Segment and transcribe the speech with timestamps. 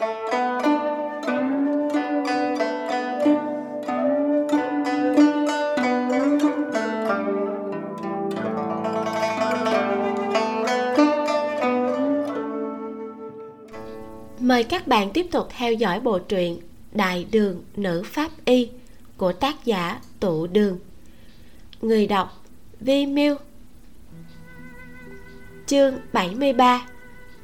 [0.00, 0.10] mời
[14.64, 16.60] các bạn tiếp tục theo dõi bộ truyện
[16.92, 18.70] đại đường nữ pháp y
[19.16, 20.78] của tác giả tụ đường.
[21.82, 22.44] Người đọc
[22.80, 23.36] vi miêu.
[25.66, 26.86] Chương 73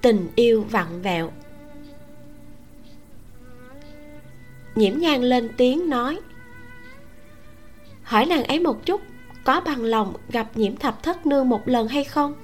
[0.00, 1.32] tình yêu vặn vẹo.
[4.76, 6.18] Nhiễm nhan lên tiếng nói.
[8.02, 9.00] Hỏi nàng ấy một chút,
[9.44, 12.34] có bằng lòng gặp nhiễm thập thất nương một lần hay không?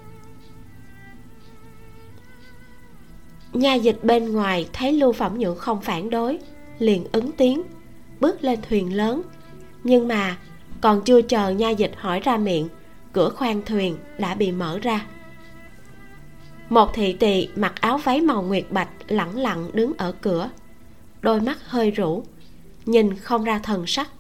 [3.53, 6.39] Nha dịch bên ngoài thấy lưu phẩm nhượng không phản đối,
[6.79, 7.63] liền ứng tiếng,
[8.21, 9.23] bước lên thuyền lớn.
[9.85, 10.37] Nhưng mà
[10.81, 12.69] còn chưa chờ nha dịch hỏi ra miệng,
[13.13, 15.07] cửa khoang thuyền đã bị mở ra.
[16.69, 20.51] Một thị tỳ mặc áo váy màu nguyệt bạch lẳng lặng đứng ở cửa
[21.23, 22.25] đôi mắt hơi rũ,
[22.87, 24.11] nhìn không ra thần sắc.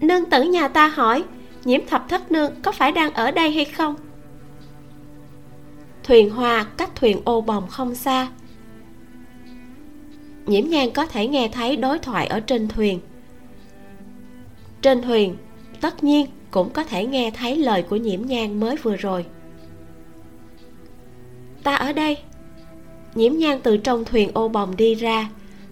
[0.00, 1.24] Nương tử nhà ta hỏi,
[1.64, 3.94] nhiễm thập thất nương có phải đang ở đây hay không?
[6.04, 8.28] Thuyền hoa cách thuyền ô bồng không xa.
[10.46, 13.00] Nhiễm nhan có thể nghe thấy đối thoại ở trên thuyền.
[14.82, 15.36] Trên thuyền,
[15.80, 19.26] tất nhiên cũng có thể nghe thấy lời của nhiễm nhan mới vừa rồi.
[21.62, 22.18] Ta ở đây
[23.14, 25.28] nhiễm nhan từ trong thuyền ô bồng đi ra,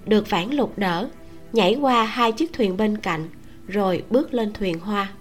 [0.06, 1.08] được vãn lục đỡ,
[1.52, 3.28] nhảy qua hai chiếc thuyền bên cạnh,
[3.69, 5.12] rồi bước lên thuyền hoa.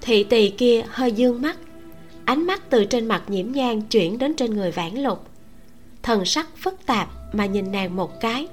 [0.00, 1.58] Thị tỳ kia hơi dương mắt,
[2.24, 5.28] ánh mắt từ trên mặt nhiễm nhang chuyển đến trên người vãn lục.
[6.02, 8.48] Thần sắc phức tạp mà nhìn nàng một cái,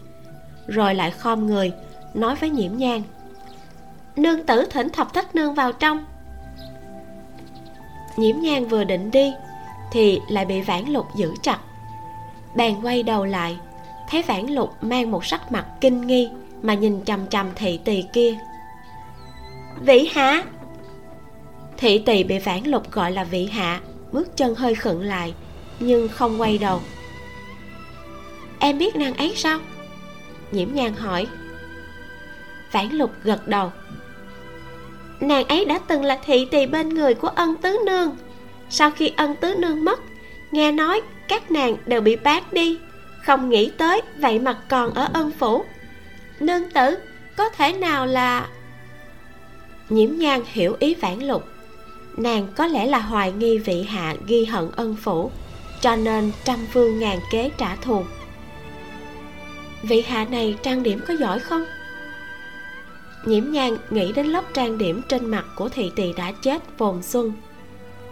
[0.67, 1.71] rồi lại khom người,
[2.13, 3.03] nói với nhiễm nhang
[4.17, 6.05] nương tử thỉnh thập thất nương vào trong.
[8.17, 9.33] Nhiễm nhang vừa định đi,
[9.91, 11.59] thì lại bị vãn lục giữ chặt
[12.57, 13.57] bèn quay đầu lại,
[14.09, 16.29] thấy vãn lục mang một sắc mặt kinh nghi
[16.61, 18.35] mà nhìn chằm chằm thị tỳ kia.
[19.81, 20.43] Vĩ hạ?
[21.77, 23.79] Thị tỳ bị vãn lục gọi là vị hạ,
[24.11, 25.33] bước chân hơi khựng lại,
[25.79, 26.81] nhưng không quay đầu.
[28.59, 29.59] Em biết nàng ấy sao?
[30.51, 31.27] Nhiễm nhan hỏi.
[32.71, 33.71] Vãn lục gật đầu.
[35.19, 38.15] Nàng ấy đã từng là thị tỳ bên người của ân tứ nương.
[38.69, 39.99] Sau khi ân tứ nương mất,
[40.51, 42.79] nghe nói các nàng đều bị bắt đi.
[43.25, 45.63] Không nghĩ tới vậy mà còn ở ân phủ.
[46.39, 46.97] Nương tử,
[47.35, 48.47] có thể nào là
[49.89, 51.43] nhiễm nhan hiểu ý vãn lục.
[52.17, 55.31] Nàng có lẽ là hoài nghi vị hạ ghi hận ân phủ,
[55.81, 58.03] cho nên trăm phương ngàn kế trả thù.
[59.83, 61.65] Vị hạ này trang điểm có giỏi không?
[63.25, 67.03] Nhiễm nhan nghĩ đến lớp trang điểm trên mặt của thị tỳ đã chết vồn
[67.03, 67.33] xuân.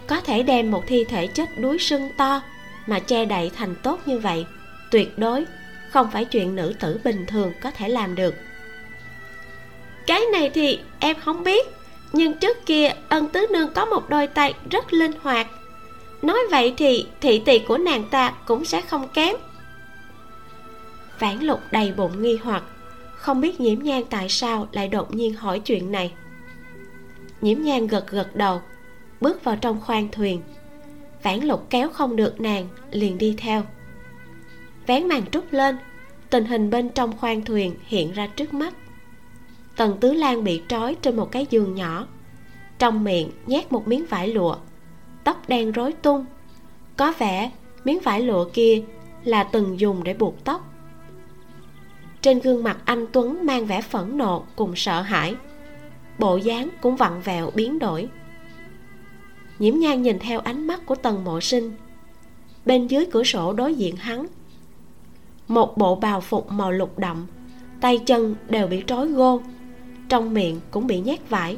[0.08, 2.42] Có thể đem một thi thể chết đuối sưng to
[2.88, 4.46] mà che đậy thành tốt như vậy,
[4.92, 5.46] tuyệt đối
[5.90, 8.36] không phải chuyện nữ tử bình thường có thể làm được.
[10.08, 11.68] Cái này thì em không biết,
[12.14, 15.48] nhưng trước kia ân tứ nương có một đôi tay rất linh hoạt.
[16.22, 19.36] Nói vậy thì thị tỳ của nàng ta cũng sẽ không kém.
[21.20, 22.64] Vãn lục đầy bụng nghi hoặc,
[23.16, 26.14] không biết nhiễm nhan tại sao lại đột nhiên hỏi chuyện này.
[27.42, 28.62] Nhiễm nhan gật gật đầu,
[29.22, 30.42] bước vào trong khoang thuyền
[31.26, 33.64] vãn lục kéo không được nàng, liền đi theo.
[34.88, 35.78] Vén màn trút lên,
[36.30, 38.74] tình hình bên trong khoang thuyền hiện ra trước mắt.
[39.76, 42.08] Tần tứ lan bị trói trên một cái giường nhỏ,
[42.80, 44.56] trong miệng nhét một miếng vải lụa,
[45.24, 46.26] tóc đen rối tung.
[46.98, 47.52] Có vẻ
[47.84, 48.82] miếng vải lụa kia
[49.24, 50.74] là từng dùng để buộc tóc.
[52.22, 55.36] Trên gương mặt anh tuấn mang vẻ phẫn nộ cùng sợ hãi.
[56.20, 58.10] Bộ dáng cũng vặn vẹo biến đổi
[59.60, 61.72] nhiễm nhan nhìn theo ánh mắt của tần mộ sinh.
[62.66, 64.26] Bên dưới cửa sổ đối diện hắn,
[65.48, 67.28] một bộ bào phục màu lục đậm,
[67.82, 69.42] tay chân đều bị trói gô,
[70.10, 71.58] trong miệng cũng bị nhét vải.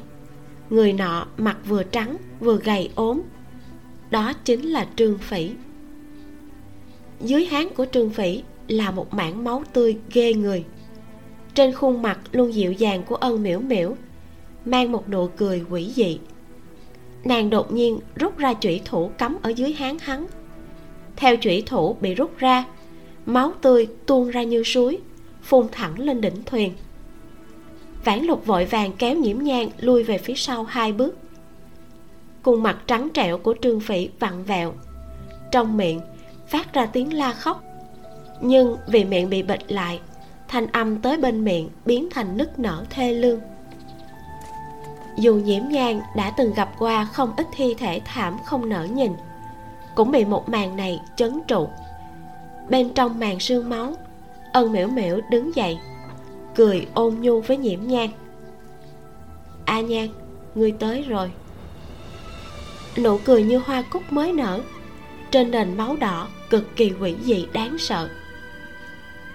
[0.69, 3.21] Người nọ mặt vừa trắng, vừa gầy ốm.
[4.09, 5.51] Đó chính là trương phỉ.
[7.19, 10.63] Dưới háng của trương phỉ là một mảng máu tươi ghê người.
[11.53, 13.95] Trên khuôn mặt luôn dịu dàng của ân miễu miễu
[14.65, 16.19] mang một nụ cười quỷ dị
[17.23, 20.27] nàng đột nhiên rút ra chủy thủ cắm ở dưới háng hắn.
[21.15, 22.65] Theo chủy thủ bị rút ra,
[23.25, 24.99] máu tươi tuôn ra như suối,
[25.43, 26.73] phun thẳng lên đỉnh thuyền.
[28.03, 31.17] Vãn lục vội vàng kéo nhiễm nhang lui về phía sau hai bước.
[32.43, 34.73] Khuôn mặt trắng trẻo của trương phỉ vặn vẹo,
[35.51, 35.99] trong miệng
[36.47, 37.63] phát ra tiếng la khóc.
[38.41, 39.99] Nhưng vì miệng bị bịt lại,
[40.47, 43.39] thanh âm tới bên miệng biến thành nức nở thê lương
[45.17, 49.11] dù nhiễm nhang đã từng gặp qua không ít thi thể thảm không nở nhìn,
[49.95, 51.69] cũng bị một màn này chấn trụ.
[52.69, 53.93] Bên trong màn sương máu,
[54.53, 55.79] ân miễu miễu đứng dậy,
[56.55, 58.09] cười ôn nhu với nhiễm nhan
[59.67, 60.07] a nhan
[60.55, 61.31] ngươi tới rồi.
[62.97, 64.61] Nụ cười như hoa cúc mới nở,
[65.31, 68.09] trên nền máu đỏ cực kỳ quỷ dị đáng sợ.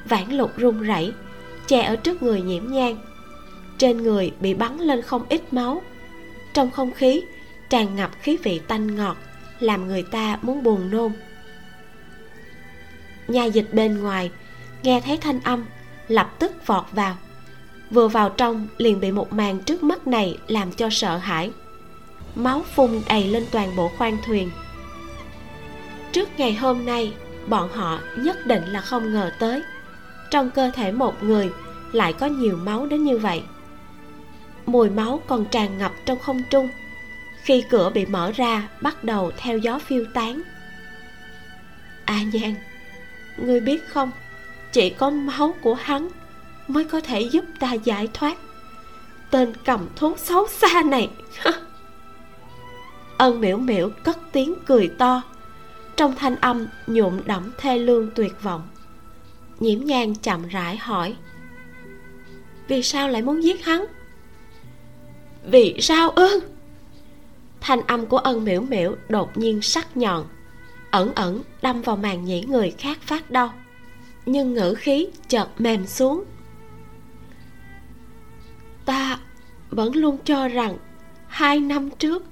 [0.05, 1.13] Vãn lục run rẩy,
[1.67, 2.97] che ở trước người nhiễm nhang
[3.83, 5.83] trên người bị bắn lên không ít máu.
[6.55, 7.23] Trong không khí,
[7.69, 9.17] tràn ngập khí vị tanh ngọt,
[9.61, 11.13] làm người ta muốn buồn nôn.
[13.29, 14.31] Nhà dịch bên ngoài,
[14.83, 15.65] nghe thấy thanh âm,
[16.09, 17.17] lập tức vọt vào.
[17.91, 21.51] Vừa vào trong, liền bị một màn trước mắt này làm cho sợ hãi.
[22.35, 24.51] Máu phun đầy lên toàn bộ khoang thuyền.
[26.13, 27.13] Trước ngày hôm nay,
[27.49, 29.63] bọn họ nhất định là không ngờ tới.
[30.31, 31.51] Trong cơ thể một người
[31.93, 33.43] lại có nhiều máu đến như vậy
[34.67, 36.69] mùi máu còn tràn ngập trong không trung.
[37.43, 40.43] Khi cửa bị mở ra, bắt đầu theo gió phiêu tán.
[42.05, 42.55] A à nhan,
[43.37, 44.11] ngươi biết không?
[44.73, 46.09] Chỉ có máu của hắn
[46.69, 48.39] mới có thể giúp ta giải thoát.
[49.31, 51.11] Tên cầm thú xấu xa này.
[53.19, 55.23] Ân miễu miễu cất tiếng cười to.
[55.97, 58.63] Trong thanh âm nhuộm đẫm thê lương tuyệt vọng.
[59.61, 61.17] Nhiễm nhan chậm rãi hỏi,
[62.69, 63.85] vì sao lại muốn giết hắn?
[65.45, 66.41] Vì sao ư?
[67.61, 70.25] Thanh âm của ân miễu miễu đột nhiên sắc nhọn,
[70.91, 73.53] ẩn ẩn đâm vào màn nhĩ người khác phát đau,
[74.27, 76.25] nhưng ngữ khí chợt mềm xuống.
[78.85, 79.19] Ta
[79.71, 80.77] vẫn luôn cho rằng
[81.27, 82.25] hai năm trước,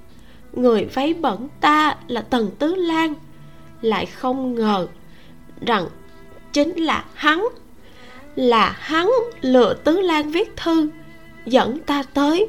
[0.53, 3.13] người váy bẩn ta là tần tứ lan,
[3.81, 4.87] lại không ngờ
[5.61, 5.87] rằng
[6.53, 7.47] chính là hắn
[8.35, 9.11] là hắn
[9.41, 10.89] lừa tứ lan viết thư,
[11.45, 12.47] dẫn ta tới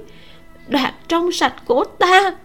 [0.72, 2.36] đoạt trong sạch của ta.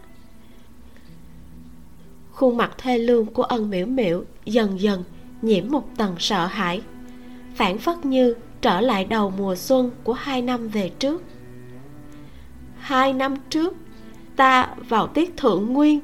[2.31, 5.03] Khuôn mặt thê lương của ân miễu miễu dần dần
[5.41, 6.81] nhiễm một tầng sợ hãi,
[7.55, 11.23] phản phất như trở lại đầu mùa xuân của hai năm về trước.
[12.77, 13.75] Hai năm trước,
[14.35, 15.99] ta vào tiết thượng nguyên,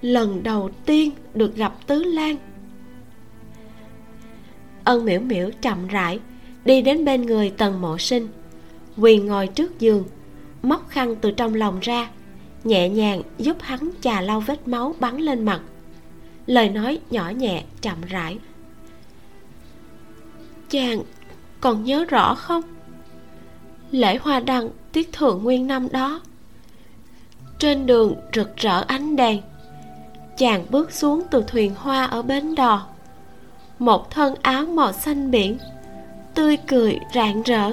[0.00, 2.36] lần đầu tiên được gặp tứ lan.
[4.84, 6.20] Ân miễu miễu chậm rãi
[6.64, 8.28] đi đến bên người tần mộ sinh,
[8.96, 10.04] quỳ ngồi trước giường
[10.62, 12.08] móc khăn từ trong lòng ra,
[12.64, 15.60] nhẹ nhàng giúp hắn chà lau vết máu bắn lên mặt.
[16.46, 18.38] Lời nói nhỏ nhẹ, chậm rãi.
[20.68, 21.02] Chàng
[21.60, 22.62] còn nhớ rõ không?
[23.90, 26.20] Lễ hoa đăng tiết thượng nguyên năm đó.
[27.58, 29.40] Trên đường rực rỡ ánh đèn,
[30.36, 32.86] chàng bước xuống từ thuyền hoa ở bến đò.
[33.78, 35.58] Một thân áo màu xanh biển,
[36.34, 37.72] tươi cười rạng rỡ.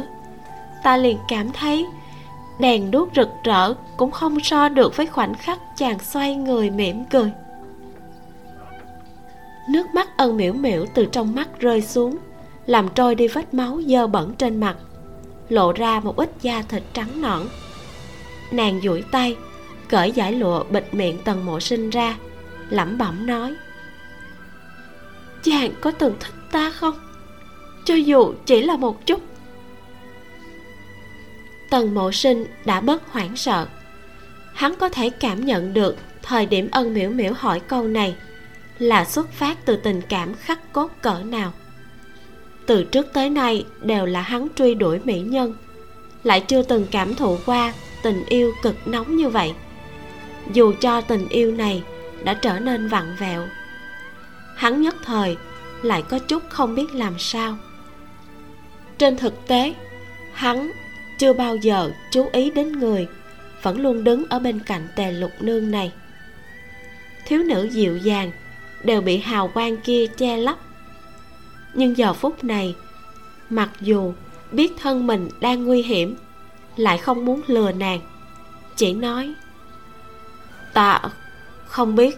[0.84, 1.86] Ta liền cảm thấy
[2.60, 7.06] đèn đuốc rực rỡ cũng không so được với khoảnh khắc chàng xoay người mỉm
[7.06, 7.32] cười.
[9.70, 12.18] Nước mắt ân miễu miễu từ trong mắt rơi xuống,
[12.66, 14.78] làm trôi đi vết máu dơ bẩn trên mặt,
[15.50, 17.42] lộ ra một ít da thịt trắng nõn.
[18.52, 19.38] Nàng duỗi tay,
[19.90, 22.18] cởi giải lụa bịt miệng tần mộ sinh ra,
[22.70, 23.56] lẩm bẩm nói,
[25.44, 26.96] chàng có từng thích ta không?
[27.86, 29.22] Cho dù chỉ là một chút
[31.70, 33.68] tần mộ sinh đã bớt hoảng sợ.
[34.54, 38.16] Hắn có thể cảm nhận được thời điểm ân miễu miễu hỏi câu này
[38.80, 41.54] là xuất phát từ tình cảm khắc cốt cỡ nào.
[42.66, 45.56] Từ trước tới nay đều là hắn truy đuổi mỹ nhân,
[46.24, 49.54] lại chưa từng cảm thụ qua tình yêu cực nóng như vậy.
[50.54, 51.84] Dù cho tình yêu này
[52.24, 53.48] đã trở nên vặn vẹo,
[54.56, 55.38] hắn nhất thời
[55.82, 57.58] lại có chút không biết làm sao.
[58.98, 59.74] Trên thực tế,
[60.34, 60.72] hắn
[61.20, 63.08] chưa bao giờ chú ý đến người,
[63.62, 65.92] vẫn luôn đứng ở bên cạnh tề lục nương này.
[67.26, 68.32] Thiếu nữ dịu dàng,
[68.84, 70.58] đều bị hào quang kia che lấp.
[71.74, 72.76] Nhưng giờ phút này,
[73.50, 74.14] mặc dù
[74.52, 76.18] biết thân mình đang nguy hiểm,
[76.76, 78.00] lại không muốn lừa nàng,
[78.76, 79.34] chỉ nói,
[80.74, 81.02] ta
[81.66, 82.18] không biết.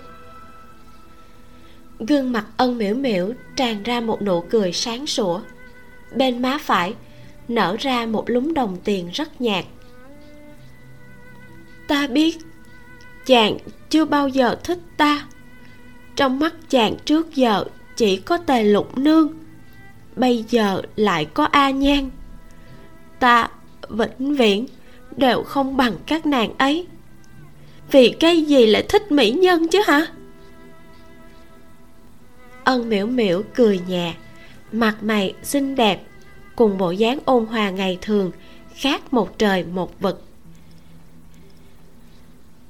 [2.00, 5.42] Gương mặt ân miễu miễu tràn ra một nụ cười sáng sủa,
[6.16, 6.94] bên má phải
[7.56, 9.66] nở ra một lúm đồng tiền rất nhạt.
[11.88, 12.38] Ta biết
[13.26, 13.58] chàng
[13.90, 15.28] chưa bao giờ thích ta.
[16.16, 17.64] Trong mắt chàng trước giờ
[17.96, 19.34] chỉ có tề lục nương,
[20.16, 22.10] bây giờ lại có a nhan.
[23.20, 23.50] Ta
[23.90, 24.66] vĩnh viễn
[25.18, 26.88] đều không bằng các nàng ấy.
[27.92, 30.08] Vì cái gì lại thích mỹ nhân chứ hả?
[32.64, 34.14] Ân miễu miễu cười nhẹ
[34.72, 36.04] mặt mày xinh đẹp
[36.62, 38.32] cùng bộ dáng ôn hòa ngày thường,
[38.76, 40.24] khác một trời một vực.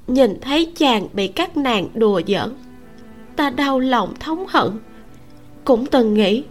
[0.07, 2.53] Nhìn thấy chàng bị các nàng đùa giỡn,
[3.36, 4.69] ta đau lòng thống hận.
[5.65, 6.43] Cũng từng nghĩ,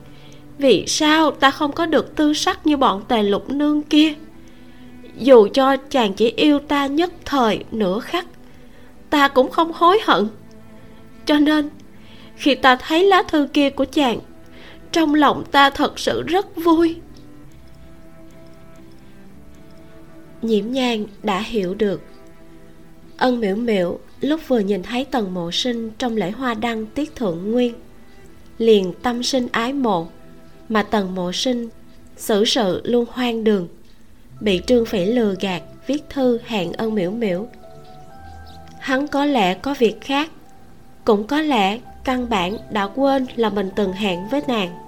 [0.59, 4.15] vì sao ta không có được tư sắc như bọn tề lục nương kia?
[5.19, 8.27] Dù cho chàng chỉ yêu ta nhất thời nửa khắc,
[9.11, 10.29] ta cũng không hối hận.
[11.27, 11.71] Cho nên,
[12.37, 14.19] khi ta thấy lá thư kia của chàng,
[14.93, 16.97] trong lòng ta thật sự rất vui.
[20.43, 22.03] Nhiễm nhang đã hiểu được.
[23.17, 27.17] Ân miễu miễu lúc vừa nhìn thấy tần mộ sinh trong lễ hoa đăng tiết
[27.17, 27.75] thượng nguyên,
[28.59, 30.07] liền tâm sinh ái mộ,
[30.69, 31.69] mà tần mộ sinh
[32.17, 33.69] xử sự luôn hoang đường,
[34.41, 37.47] bị trương phỉ lừa gạt viết thư hẹn ân miễu miễu
[38.81, 40.31] hắn có lẽ có việc khác,
[41.05, 44.79] cũng có lẽ căn bản đã quên là mình từng hẹn với nàng.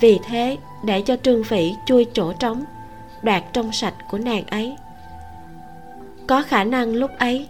[0.00, 2.64] Vì thế để cho trương phỉ chui chỗ trống
[3.24, 4.76] đoạt trong sạch của nàng ấy.
[6.26, 7.48] Có khả năng lúc ấy,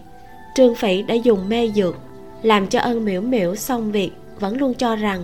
[0.55, 1.95] trương phỉ đã dùng mê dược,
[2.41, 5.23] làm cho ân miễu miễu xong việc vẫn luôn cho rằng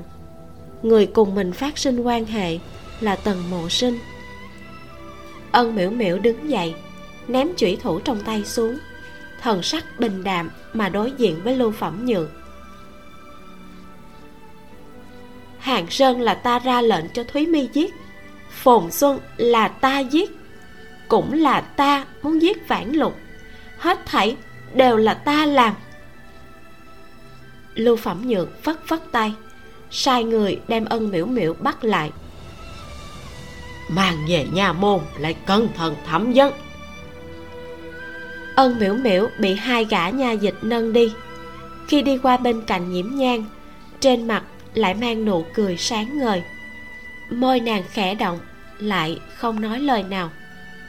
[0.81, 2.57] người cùng mình phát sinh quan hệ
[2.99, 3.99] là tần mộ sinh.
[5.51, 6.73] Ân miễu miễu đứng dậy,
[7.27, 8.77] ném chủy thủ trong tay xuống,
[9.41, 12.29] thần sắc bình đạm mà đối diện với lưu phẩm nhượng
[15.61, 17.93] hạng sơn là ta ra lệnh cho thúy mi giết,
[18.49, 20.31] phồn xuân là ta giết
[21.11, 23.15] cũng là ta muốn giết vãn lục.
[23.77, 24.35] Hết thảy
[24.73, 25.73] đều là ta làm.
[27.75, 29.33] Lưu phẩm nhượng phất phất tay
[29.89, 32.11] sai người đem ân miễu miễu bắt lại.
[33.89, 36.53] Mang về nhà môn lại cẩn thận thẩm vấn.
[38.55, 41.13] Ân miễu miễu bị hai gã nha dịch nâng đi.
[41.87, 43.45] Khi đi qua bên cạnh nhiễm nhang
[43.99, 46.43] trên mặt lại mang nụ cười sáng ngời.
[47.31, 48.39] Môi nàng khẽ động
[48.79, 50.29] lại không nói lời nào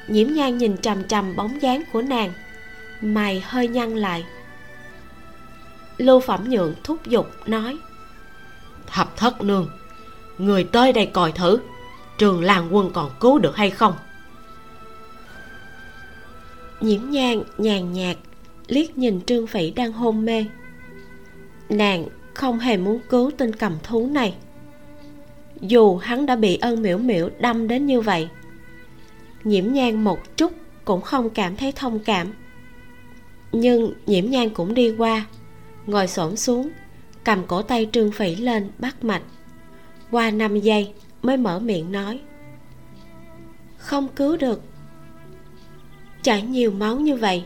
[0.09, 2.33] nhiễm nhang nhìn trầm trầm bóng dáng của nàng.
[3.01, 4.25] Mày hơi nhăn lại.
[5.99, 7.79] Lưu phẩm nhượng thúc giục nói
[8.93, 9.69] thập thất nương
[10.39, 11.59] người tới đây coi thử
[12.19, 13.95] trường làng quân còn cứu được hay không?
[16.81, 18.17] Nhiễm nhang nhàn nhạt
[18.67, 20.47] liếc nhìn trương phỉ đang hôn mê.
[21.69, 24.35] Nàng không hề muốn cứu tên cầm thú này.
[25.61, 28.29] Dù hắn đã bị ân miễu miễu đâm đến như vậy
[29.45, 30.53] nhiễm Nhan một chút
[30.85, 32.33] cũng không cảm thấy thông cảm.
[33.53, 35.27] Nhưng nhiễm Nhan cũng đi qua,
[35.87, 36.71] ngồi xổm xuống,
[37.25, 39.23] cầm cổ tay trương phỉ lên bắt mạch.
[40.11, 42.21] Qua năm giây mới mở miệng nói,
[43.77, 44.63] không cứu được.
[46.23, 47.45] Chảy nhiều máu như vậy,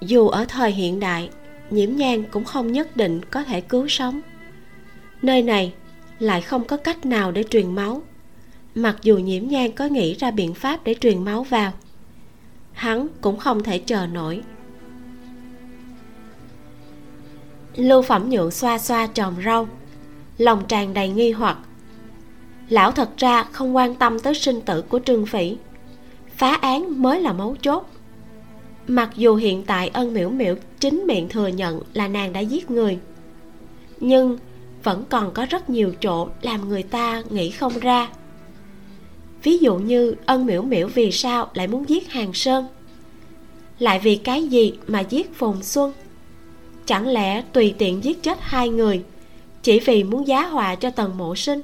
[0.00, 1.30] dù ở thời hiện đại,
[1.70, 4.20] nhiễm Nhan cũng không nhất định có thể cứu sống.
[5.22, 5.72] Nơi này
[6.18, 8.02] lại không có cách nào để truyền máu
[8.74, 11.72] mặc dù nhiễm nhang có nghĩ ra biện pháp để truyền máu vào,
[12.72, 14.42] hắn cũng không thể chờ nổi.
[17.76, 19.68] Lưu phẩm nhượng xoa xoa tròm râu,
[20.38, 21.58] lòng tràn đầy nghi hoặc.
[22.68, 25.56] Lão thật ra không quan tâm tới sinh tử của trương phỉ.
[26.36, 27.90] Phá án mới là mấu chốt.
[28.86, 32.70] Mặc dù hiện tại ân miễu miễu chính miệng thừa nhận là nàng đã giết
[32.70, 32.98] người,
[34.00, 34.38] nhưng
[34.82, 38.08] vẫn còn có rất nhiều chỗ làm người ta nghĩ không ra
[39.42, 42.66] ví dụ như ân miễu miễu vì sao lại muốn giết hàng sơn?
[43.78, 45.92] Lại vì cái gì mà giết phùng xuân?
[46.86, 49.04] Chẳng lẽ tùy tiện giết chết hai người
[49.62, 51.60] chỉ vì muốn giá hòa cho tần mộ sinh?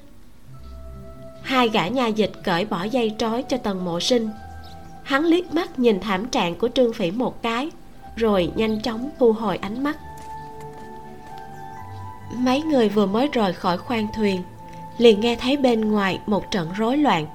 [1.43, 4.29] Hai gã nhà dịch cởi bỏ dây trói cho tần mộ sinh.
[5.03, 7.71] Hắn liếc mắt nhìn thảm trạng của trương phỉ một cái,
[8.17, 9.97] rồi nhanh chóng thu hồi ánh mắt.
[12.37, 14.43] Mấy người vừa mới rời khỏi khoang thuyền,
[14.99, 17.27] liền nghe thấy bên ngoài một trận rối loạn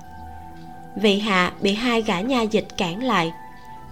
[0.99, 3.33] vị hạ bị hai gã nha dịch cản lại,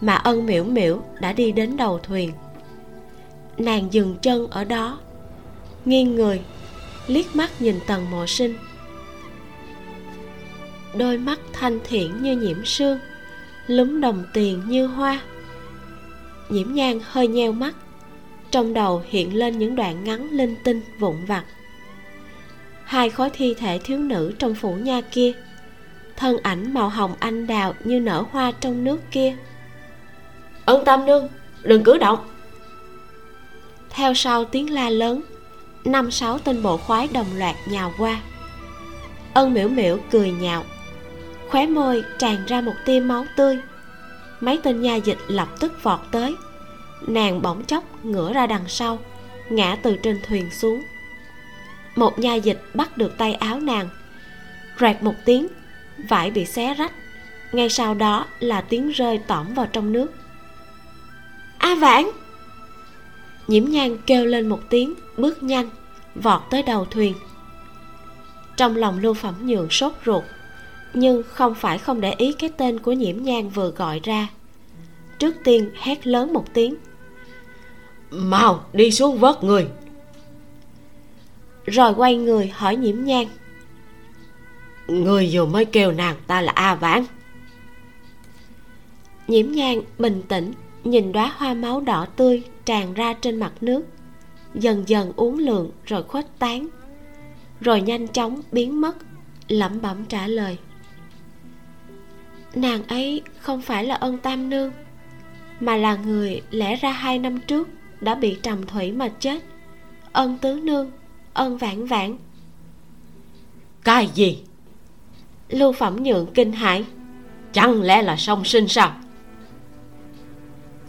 [0.02, 2.32] mà ân miễu miễu đã đi đến đầu thuyền.
[3.58, 5.00] Nàng dừng chân ở đó,
[5.86, 6.42] nghiêng người,
[7.08, 8.56] liếc mắt nhìn tần mộ sinh.
[10.98, 13.00] Đôi mắt thanh thiện như nhiễm sương,
[13.68, 15.22] lúm đồng tiền như hoa.
[16.50, 17.76] Nhiễm nhang hơi nheo mắt,
[18.52, 21.44] trong đầu hiện lên những đoạn ngắn linh tinh vụn vặt.
[22.84, 25.34] Hai khối thi thể thiếu nữ trong phủ nha kia
[26.18, 29.36] thân ảnh màu hồng anh đào như nở hoa trong nước kia.
[30.66, 31.28] Ân tâm nương,
[31.64, 32.20] đừng cử động.
[33.90, 35.22] Theo sau tiếng la lớn,
[35.86, 38.22] năm sáu tên bộ khoái đồng loạt nhào qua.
[39.34, 40.64] Ân miễu miễu cười nhạo,
[41.50, 43.58] khóe môi tràn ra một tia máu tươi.
[44.40, 46.36] Mấy tên nha dịch lập tức vọt tới.
[47.08, 49.00] Nàng bỗng chốc ngửa ra đằng sau,
[49.50, 50.82] ngã từ trên thuyền xuống.
[51.96, 53.90] Một nha dịch bắt được tay áo nàng.
[54.80, 55.48] Rạc một tiếng
[56.10, 56.92] vải bị xé rách.
[57.52, 60.12] Ngay sau đó là tiếng rơi tõm vào trong nước.
[61.58, 62.06] A vãn
[63.48, 65.70] nhiễm nhan kêu lên một tiếng, bước nhanh,
[66.16, 67.14] vọt tới đầu thuyền.
[68.58, 70.24] Trong lòng lưu phẩm nhượng sốt ruột,
[70.94, 74.28] nhưng không phải không để ý cái tên của nhiễm nhang vừa gọi ra.
[75.20, 76.76] Trước tiên hét lớn một tiếng.
[78.12, 79.68] Mau đi xuống vớt người!
[81.66, 83.28] Rồi quay người hỏi nhiễm nhang
[84.88, 87.06] người vừa mới kêu nàng ta là a vãn.
[89.28, 90.54] Nhiễm nhang bình tĩnh,
[90.84, 93.86] nhìn đóa hoa máu đỏ tươi tràn ra trên mặt nước.
[94.54, 96.68] Dần dần uống lượng rồi khuếch tán.
[97.62, 98.98] Rồi nhanh chóng biến mất,
[99.48, 100.58] lẩm bẩm trả lời.
[102.56, 104.72] Nàng ấy không phải là ân tam nương,
[105.60, 107.70] mà là người lẽ ra hai năm trước
[108.02, 109.44] đã bị trầm thủy mà chết.
[110.12, 110.92] Ân tứ nương,
[111.34, 112.18] ân vãn vãn.
[113.84, 114.44] Cái gì?
[115.50, 116.86] Lưu phẩm nhượng kinh hãi.
[117.54, 118.92] Chẳng lẽ là song sinh sao?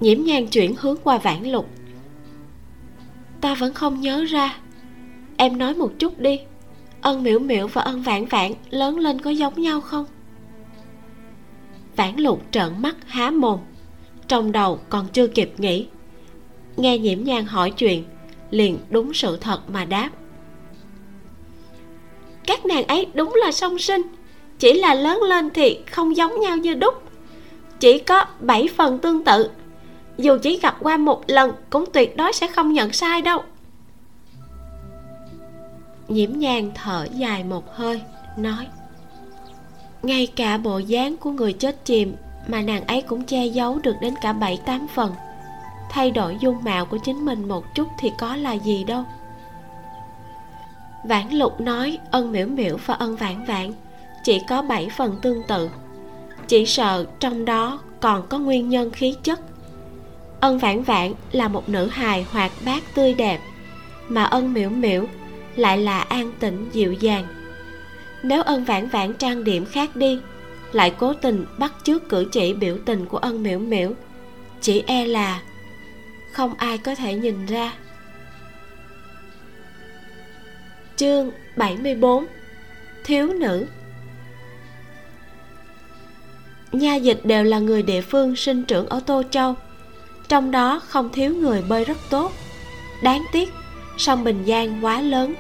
[0.01, 1.69] Nhiễm nhan chuyển hướng qua vãn lục.
[3.41, 4.57] Ta vẫn không nhớ ra.
[5.37, 6.41] Em nói một chút đi.
[7.01, 10.05] Ân miễu miễu và ân vãn vãn lớn lên có giống nhau không?
[11.97, 13.61] Vãn lục trợn mắt há mồm.
[14.29, 15.87] Trong đầu còn chưa kịp nghĩ.
[16.77, 18.05] Nghe nhiễm nhan hỏi chuyện,
[18.51, 20.11] liền đúng sự thật mà đáp.
[22.47, 24.03] Các nàng ấy đúng là song sinh
[24.59, 26.95] chỉ là lớn lên thì không giống nhau như đúc.
[27.81, 29.51] Chỉ có bảy phần tương tự.
[30.19, 33.43] Dù chỉ gặp qua một lần cũng tuyệt đối sẽ không nhận sai đâu.
[36.09, 38.03] Nhiễm nhàn thở dài một hơi,
[38.37, 38.67] nói,
[40.03, 43.95] ngay cả bộ dáng của người chết chìm mà nàng ấy cũng che giấu được
[44.01, 45.13] đến cả bảy tám phần.
[45.91, 49.05] Thay đổi dung mạo của chính mình một chút thì có là gì đâu.
[51.05, 53.73] Vãn lục nói, ân miễu miễu và ân vãn vãn
[54.25, 55.71] chỉ có bảy phần tương tự.
[56.49, 59.41] Chỉ sợ trong đó còn có nguyên nhân khí chất.
[60.41, 63.41] Ân vãn vãn là một nữ hài hoạt bát tươi đẹp,
[64.09, 65.05] mà ân miễu miễu
[65.57, 67.27] lại là an tĩnh dịu dàng.
[68.23, 70.21] Nếu ân vãn vãn trang điểm khác đi,
[70.73, 73.93] lại cố tình bắt chước cử chỉ biểu tình của ân miễu miễu
[74.61, 75.43] chỉ e là
[76.33, 77.73] không ai có thể nhìn ra.
[80.97, 82.27] Chương 74
[83.05, 83.67] thiếu nữ
[86.73, 89.55] nha dịch đều là người địa phương sinh trưởng ở tô châu.
[90.29, 92.33] Trong đó không thiếu người bơi rất tốt.
[93.03, 93.53] Đáng tiếc,
[93.97, 95.35] sông bình giang quá lớn.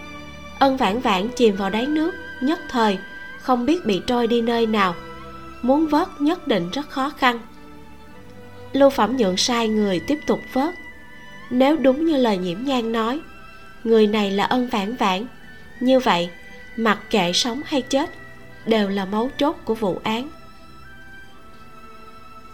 [0.59, 2.99] Ân vãn vãn chìm vào đáy nước, nhất thời,
[3.41, 4.95] không biết bị trôi đi nơi nào.
[5.63, 7.41] Muốn vớt nhất định rất khó khăn.
[8.73, 10.75] Lưu phẩm nhượng sai người tiếp tục vớt.
[11.51, 13.21] Nếu đúng như lời nhiễm nhan nói,
[13.85, 15.27] người này là ân vãn vãn.
[15.81, 16.31] Như vậy,
[16.77, 18.11] mặc kệ sống hay chết,
[18.67, 20.29] đều là mấu chốt của vụ án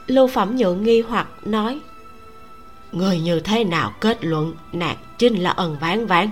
[0.06, 1.80] lưu phẩm nhượng nghi hoặc nói,
[2.92, 6.28] người như thế nào kết luận nàng chính là ân ván ván?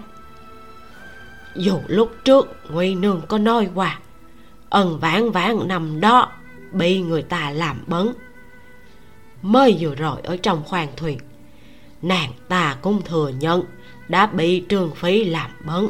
[1.57, 3.99] Dù lúc trước nguy nương có nói qua,
[4.71, 6.33] ân vãn vãn nằm đó
[6.73, 8.13] bị người ta làm bấn.
[9.43, 11.19] Mới vừa rồi ở trong khoang thuyền,
[12.03, 13.63] nàng ta cũng thừa nhận
[14.09, 15.89] đã bị trương phí làm bấn.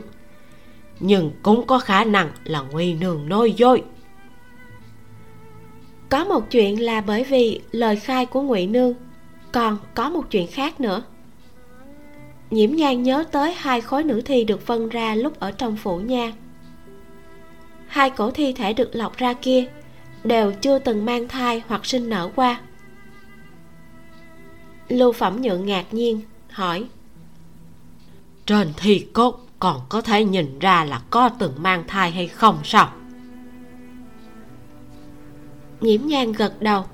[1.01, 3.83] Nhưng cũng có khả năng là nguy nương nói dối
[6.13, 8.95] có một chuyện là bởi vì lời khai của ngụy nương.
[9.53, 11.03] Còn có một chuyện khác nữa.
[12.51, 15.99] Nhiễm nhan nhớ tới hai khối nữ thi được phân ra lúc ở trong phủ
[15.99, 16.33] nha.
[17.87, 19.65] Hai cổ thi thể được lọc ra kia
[20.25, 22.61] đều chưa từng mang thai hoặc sinh nở qua.
[24.89, 26.21] Lưu phẩm nhượng ngạc nhiên,
[26.51, 26.85] hỏi.
[28.47, 32.59] Trên thi cốt còn có thể nhìn ra là có từng mang thai hay không
[32.65, 32.93] sao?
[35.83, 36.85] Nhiễm nhan gật đầu.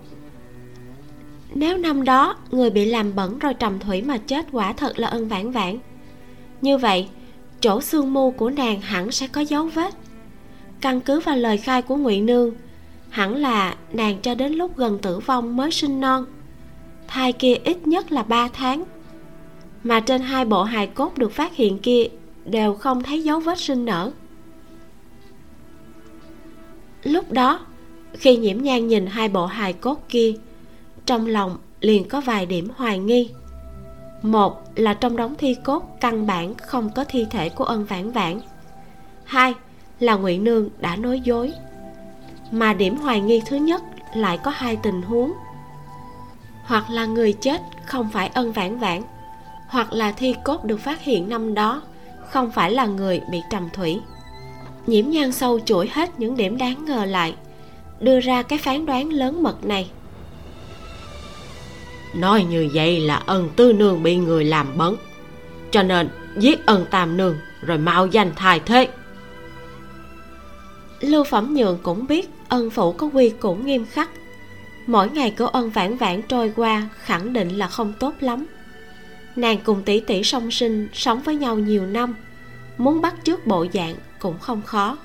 [1.55, 5.09] Nếu năm đó người bị làm bẩn rồi trầm thủy mà chết quả thật là
[5.09, 5.79] ân vãn vãn.
[6.61, 7.09] Như vậy,
[7.61, 9.94] chỗ xương mu của nàng hẳn sẽ có dấu vết.
[10.81, 12.55] Căn cứ vào lời khai của ngụy nương,
[13.11, 16.24] hẳn là nàng cho đến lúc gần tử vong mới sinh non.
[17.09, 18.85] Thai kia ít nhất là ba tháng.
[19.85, 22.05] Mà trên hai bộ hài cốt được phát hiện kia
[22.44, 24.11] đều không thấy dấu vết sinh nở.
[27.03, 27.61] Lúc đó
[28.12, 30.33] khi nhiễm nhan nhìn hai bộ hài cốt kia,
[31.07, 33.31] trong lòng liền có vài điểm hoài nghi.
[34.23, 38.11] Một là trong đống thi cốt căn bản không có thi thể của ân vãn
[38.11, 38.40] vãn.
[39.25, 39.55] Hai
[40.01, 41.53] là ngụy nương đã nói dối.
[42.51, 43.83] Mà điểm hoài nghi thứ nhất
[44.14, 45.33] lại có hai tình huống.
[46.64, 49.03] Hoặc là người chết không phải ân vãn vãn,
[49.68, 51.83] hoặc là thi cốt được phát hiện năm đó
[52.31, 54.01] không phải là người bị trầm thủy.
[54.87, 57.35] Nhiễm nhan sâu chuỗi hết những điểm đáng ngờ lại
[58.00, 59.90] đưa ra cái phán đoán lớn mật này.
[62.14, 64.94] Nói như vậy là ân tư nương bị người làm bấn
[65.70, 68.88] cho nên giết ân tam nương rồi mau danh thai thế.
[71.00, 74.11] Lưu phẩm nhượng cũng biết ân phủ có quy củ nghiêm khắc.
[74.87, 78.46] Mỗi ngày của ân vãn vãn trôi qua khẳng định là không tốt lắm.
[79.37, 82.14] Nàng cùng tỷ tỷ song sinh sống với nhau nhiều năm
[82.78, 84.96] muốn bắt chước bộ dạng cũng không khó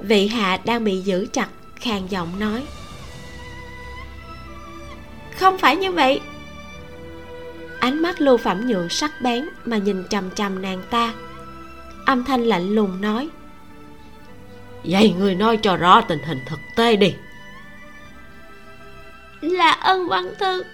[0.00, 1.48] vị hạ đang bị giữ chặt
[1.80, 2.64] khàn giọng nói.
[5.36, 6.20] Không phải như vậy.
[7.80, 11.12] Ánh mắt lưu phẩm nhượng sắc bén mà nhìn chằm chằm nàng ta.
[12.06, 13.28] Âm thanh lạnh lùng nói.
[14.84, 17.14] Vậy người nói cho rõ tình hình thực tế đi.
[19.40, 20.64] Là ân văn thư.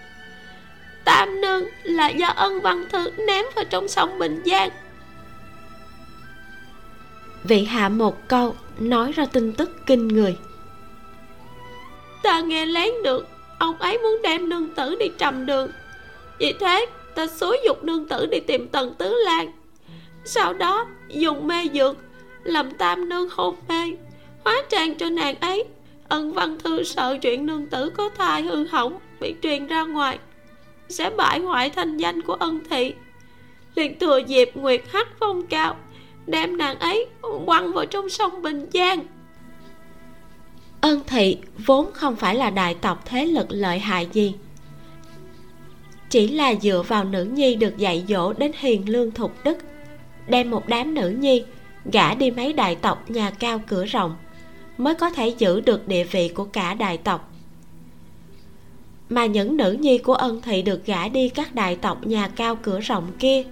[1.05, 4.71] Tam nương là do ân văn thư ném vào trong sông bình giang
[7.45, 10.37] vị hạ một câu, nói ra tin tức kinh người.
[12.23, 13.29] Ta nghe lén được,
[13.59, 15.71] ông ấy muốn đem nương tử đi trầm đường.
[16.39, 19.53] Vì thế, ta xúi dục nương tử đi tìm tần tứ lan
[20.25, 21.97] sau đó, dùng mê dược,
[22.45, 23.97] làm tam nương hôn mê,
[24.45, 25.65] hóa trang cho nàng ấy.
[26.09, 30.19] Ân văn thư sợ chuyện nương tử có thai hư hỏng, bị truyền ra ngoài,
[30.89, 32.95] sẽ bại hoại thanh danh của ân thị.
[33.75, 35.77] Liền thừa dịp nguyệt hắc phong cao
[36.27, 37.07] đem nàng ấy
[37.47, 39.01] quăng vào trong sông bình giang.
[40.81, 44.35] Ân thị vốn không phải là đại tộc thế lực lợi hại gì.
[46.11, 49.59] Chỉ là dựa vào nữ nhi được dạy dỗ đến hiền lương thục đức,
[50.29, 51.45] đem một đám nữ nhi
[51.93, 54.17] gả đi mấy đại tộc nhà cao cửa rộng
[54.79, 57.33] mới có thể giữ được địa vị của cả đại tộc.
[59.09, 62.57] Mà những nữ nhi của ân thị được gả đi các đại tộc nhà cao
[62.57, 63.45] cửa rộng kia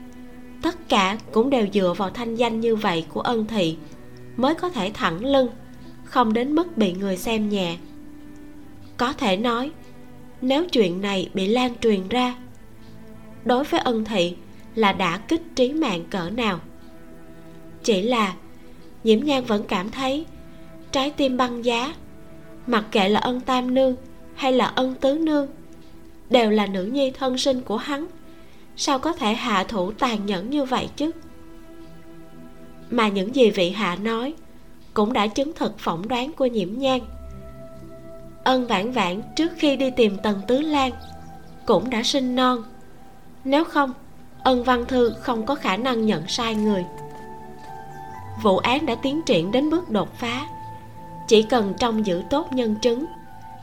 [0.62, 3.76] tất cả cũng đều dựa vào thanh danh như vậy của ân thị,
[4.36, 5.48] mới có thể thẳng lưng,
[6.04, 7.76] không đến mức bị người xem nhẹ.
[8.96, 9.70] Có thể nói,
[10.40, 12.34] nếu chuyện này bị lan truyền ra,
[13.44, 14.36] đối với ân thị
[14.74, 16.60] là đã kích trí mạng cỡ nào.
[17.82, 18.34] Chỉ là
[19.04, 20.26] nhiễm nhan vẫn cảm thấy
[20.92, 21.94] trái tim băng giá,
[22.66, 23.96] mặc kệ là ân tam nương
[24.34, 25.46] hay là ân tứ nương,
[26.30, 28.06] đều là nữ nhi thân sinh của hắn
[28.76, 31.10] sao có thể hạ thủ tàn nhẫn như vậy chứ?
[32.90, 34.34] Mà những gì vị hạ nói
[34.94, 37.00] cũng đã chứng thực phỏng đoán của nhiễm nhan.
[38.44, 40.92] Ân vãn vãn trước khi đi tìm tần tứ lan
[41.66, 42.62] cũng đã sinh non.
[43.44, 43.92] Nếu không,
[44.42, 46.84] ân văn thư không có khả năng nhận sai người.
[48.42, 50.46] Vụ án đã tiến triển đến bước đột phá.
[51.28, 53.06] Chỉ cần trông giữ tốt nhân chứng,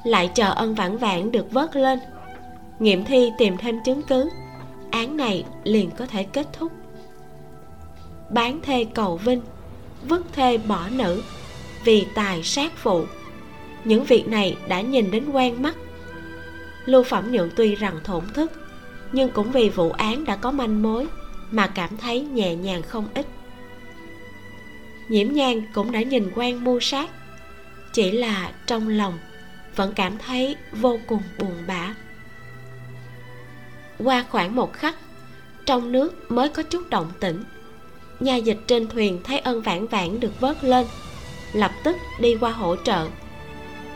[0.03, 1.99] lại chờ ân vãn vãn được vớt lên.
[2.79, 4.29] Nghiệm thi tìm thêm chứng cứ
[4.91, 6.71] án này liền có thể kết thúc.
[8.29, 9.41] Bán thê cầu vinh,
[10.07, 11.23] vứt thê bỏ nữ,
[11.83, 13.05] vì tài sát phụ.
[13.83, 15.75] Những việc này đã nhìn đến quen mắt.
[16.85, 18.51] Lưu phẩm nhượng tuy rằng thổn thức,
[19.11, 21.07] nhưng cũng vì vụ án đã có manh mối
[21.51, 23.25] mà cảm thấy nhẹ nhàng không ít.
[25.09, 27.09] Nhiễm nhan cũng đã nhìn quen mưu sát,
[27.93, 29.19] chỉ là trong lòng
[29.75, 31.95] vẫn cảm thấy vô cùng buồn bã
[33.99, 34.95] qua khoảng một khắc,
[35.65, 37.43] trong nước mới có chút động tĩnh.
[38.19, 40.85] Nhà dịch trên thuyền thấy ân vãn vãn được vớt lên,
[41.53, 43.07] lập tức đi qua hỗ trợ.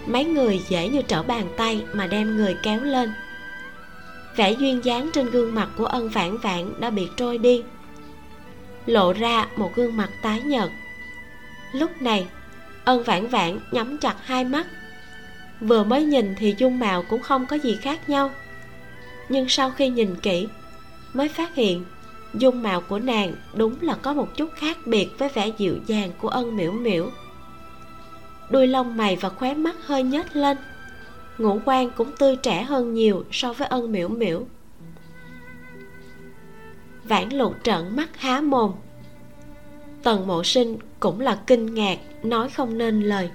[0.05, 3.13] Mấy người dễ như trở bàn tay mà đem người kéo lên.
[4.35, 7.63] Vẻ duyên dáng trên gương mặt của ân vãn vãn đã bị trôi đi.
[8.85, 10.69] Lộ ra một gương mặt tái nhợt.
[11.73, 12.27] Lúc này,
[12.85, 14.67] ân vãn vãn nhắm chặt hai mắt.
[15.61, 18.31] Vừa mới nhìn thì dung mạo cũng không có gì khác nhau
[19.29, 20.47] nhưng sau khi nhìn kỹ,
[21.13, 21.85] mới phát hiện
[22.33, 26.11] dung mạo của nàng đúng là có một chút khác biệt với vẻ dịu dàng
[26.21, 27.09] của ân miễu miễu
[28.49, 30.57] đuôi lông mày và khóe mắt hơi nhếch lên,
[31.37, 34.45] ngũ quan cũng tươi trẻ hơn nhiều so với ân miễu miễu
[37.03, 38.71] vãn lục trợn mắt há mồm.
[40.03, 43.29] Tần mộ sinh cũng là kinh ngạc, nói không nên lời.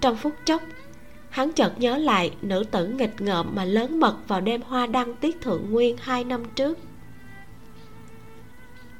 [0.00, 0.62] Trong phút chốc
[1.30, 5.14] hắn chợt nhớ lại nữ tử nghịch ngợm mà lớn mật vào đêm hoa đăng
[5.14, 6.78] tiết thượng nguyên hai năm trước.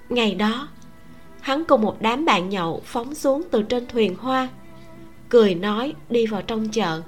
[0.09, 0.69] Ngày đó,
[1.41, 4.49] hắn cùng một đám bạn nhậu phóng xuống từ trên thuyền hoa,
[5.29, 7.03] cười nói đi vào trong chợ.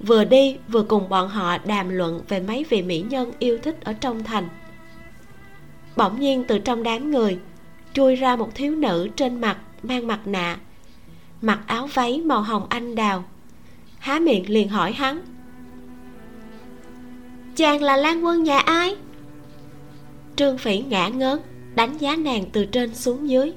[0.00, 3.84] Vừa đi, vừa cùng bọn họ đàm luận về mấy vị mỹ nhân yêu thích
[3.84, 4.48] ở trong thành.
[5.96, 7.38] Bỗng nhiên từ trong đám người,
[7.92, 10.58] chui ra một thiếu nữ trên mặt, mang mặt nạ,
[11.42, 13.24] mặc áo váy màu hồng anh đào
[13.98, 15.20] há miệng liền hỏi hắn.
[17.56, 18.96] Chàng là lan quân nhà ai?
[20.36, 21.40] Trương phỉ ngã ngớn,
[21.74, 23.52] đánh giá nàng từ trên xuống dưới.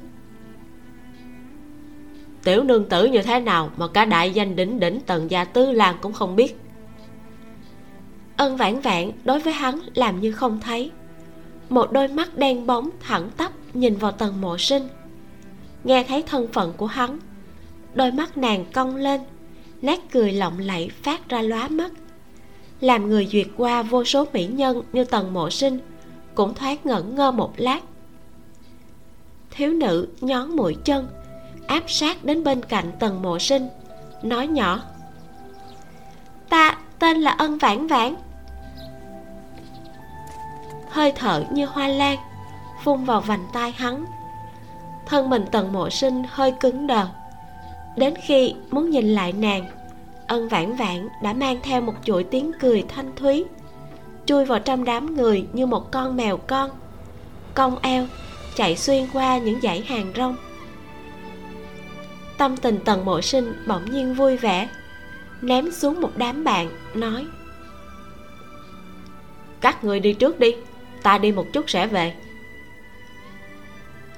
[2.43, 5.71] Tiểu nương tử như thế nào mà cả đại danh đỉnh đỉnh tần gia tư
[5.71, 6.59] lan cũng không biết.
[8.37, 10.91] Ân vãn vãn đối với hắn làm như không thấy.
[11.69, 14.87] Một đôi mắt đen bóng thẳng tắp nhìn vào tầng mộ sinh.
[15.83, 17.19] Nghe thấy thân phận của hắn,
[17.93, 19.21] đôi mắt nàng cong lên
[19.81, 21.91] nét cười lộng lẫy phát ra lóa mắt.
[22.79, 25.79] Làm người duyệt qua vô số mỹ nhân như tần mộ sinh
[26.35, 27.79] cũng thoáng ngẩn ngơ một lát.
[29.51, 31.07] Thiếu nữ nhón mũi chân,
[31.67, 33.67] áp sát đến bên cạnh tần mộ sinh,
[34.23, 34.81] nói nhỏ.
[36.49, 38.15] Ta tên là ân vãn vãn.
[40.89, 42.17] Hơi thở như hoa lan
[42.83, 44.05] phun vào vành tai hắn.
[45.05, 47.07] Thân mình tần mộ sinh hơi cứng đờ
[47.97, 49.65] đến khi muốn nhìn lại nàng,
[50.27, 53.45] ân vãn vãn đã mang theo một chuỗi tiếng cười thanh thúy.
[54.25, 56.69] Chui vào trong đám người như một con mèo con.
[57.53, 58.07] Cong eo
[58.55, 60.35] chạy xuyên qua những dãy hàng rong.
[62.37, 64.69] Tâm tình tần mộ sinh bỗng nhiên vui vẻ,
[65.41, 67.25] ném xuống một đám bạn, nói,
[69.61, 70.55] các người đi trước đi,
[71.03, 72.13] ta đi một chút sẽ về.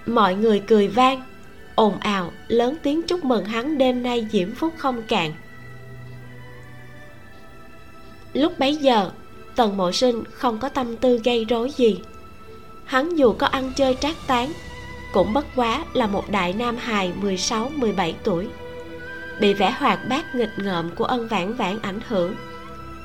[0.06, 1.22] Mọi người cười vang
[1.76, 5.34] ồn ào, lớn tiếng chúc mừng hắn đêm nay diễm phúc không cạn.
[8.34, 9.12] Lúc bấy giờ,
[9.56, 12.00] tần mộ sinh không có tâm tư gây rối gì.
[12.86, 14.54] Hắn dù có ăn chơi trác tán,
[15.14, 18.48] cũng bất quá là một đại nam hài 16-17 tuổi.
[19.40, 22.36] Bị vẻ hoạt bát nghịch ngợm của ân vãn vãn ảnh hưởng,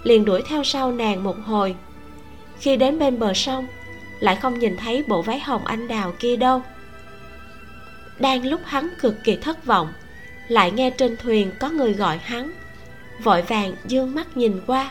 [0.03, 1.77] liền đuổi theo sau nàng một hồi.
[2.61, 3.67] Khi đến bên bờ sông,
[4.21, 6.63] lại không nhìn thấy bộ váy hồng anh đào kia đâu
[8.21, 9.93] đang lúc hắn cực kỳ thất vọng,
[10.49, 12.53] lại nghe trên thuyền có người gọi hắn.
[13.23, 14.91] Vội vàng dương mắt nhìn qua.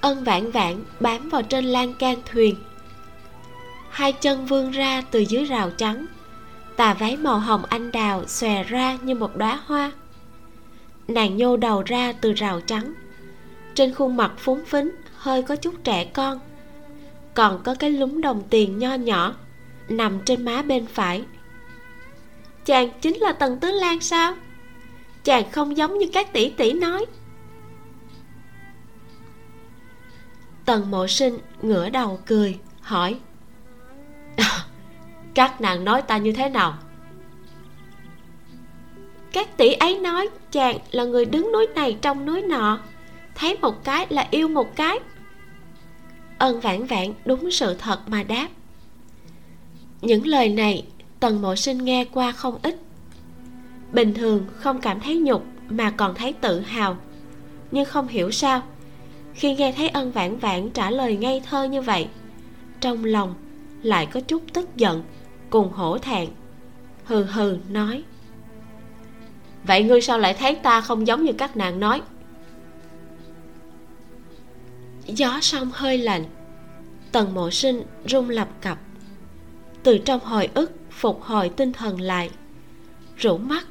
[0.00, 2.56] Ân vãn vãn bám vào trên lan can thuyền.
[3.90, 6.06] Hai chân vươn ra từ dưới rào trắng.
[6.76, 9.92] Tà váy màu hồng anh đào xòe ra như một đóa hoa.
[11.08, 12.94] Nàng nhô đầu ra từ rào trắng.
[13.74, 16.40] Trên khuôn mặt phúng phính, hơi có chút trẻ con.
[17.34, 19.34] Còn có cái lúng đồng tiền nho nhỏ
[19.88, 21.24] nằm trên má bên phải.
[22.64, 24.34] Chàng chính là tần tứ lan sao?
[25.24, 27.06] Chàng không giống như các tỷ tỷ nói.
[30.64, 33.18] Tần mộ sinh ngửa đầu cười, hỏi.
[35.34, 36.78] Các nàng nói ta như thế nào?
[39.32, 42.78] Các tỷ ấy nói chàng là người đứng núi này trong núi nọ,
[43.34, 44.98] thấy một cái là yêu một cái.
[46.38, 48.48] Ân vãn vãn đúng sự thật mà đáp
[50.02, 50.84] những lời này,
[51.20, 52.76] tần mộ sinh nghe qua không ít.
[53.92, 56.96] Bình thường không cảm thấy nhục mà còn thấy tự hào.
[57.70, 58.62] Nhưng không hiểu sao,
[59.34, 62.08] khi nghe thấy ân vãn vãn trả lời ngây thơ như vậy,
[62.80, 63.34] trong lòng
[63.82, 65.02] lại có chút tức giận,
[65.50, 66.28] cùng hổ thẹn.
[67.04, 68.02] Hừ hừ, nói,
[69.64, 72.02] vậy ngươi sao lại thấy ta không giống như các nàng nói?
[75.06, 76.24] Gió sông hơi lạnh,
[77.12, 78.78] tần mộ sinh rung lập cập
[79.82, 82.30] từ trong hồi ức phục hồi tinh thần lại.
[83.16, 83.66] Rủ mắt,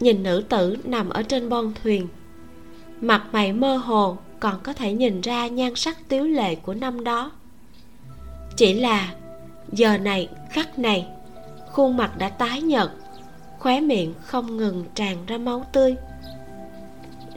[0.00, 2.08] nhìn nữ tử nằm ở trên bon thuyền.
[3.00, 7.04] Mặt mày mơ hồ, còn có thể nhìn ra nhan sắc tiếu lệ của năm
[7.04, 7.32] đó.
[8.56, 9.14] Chỉ là,
[9.72, 11.06] giờ này, khắc này,
[11.72, 12.90] khuôn mặt đã tái nhợt,
[13.58, 15.96] khóe miệng không ngừng tràn ra máu tươi.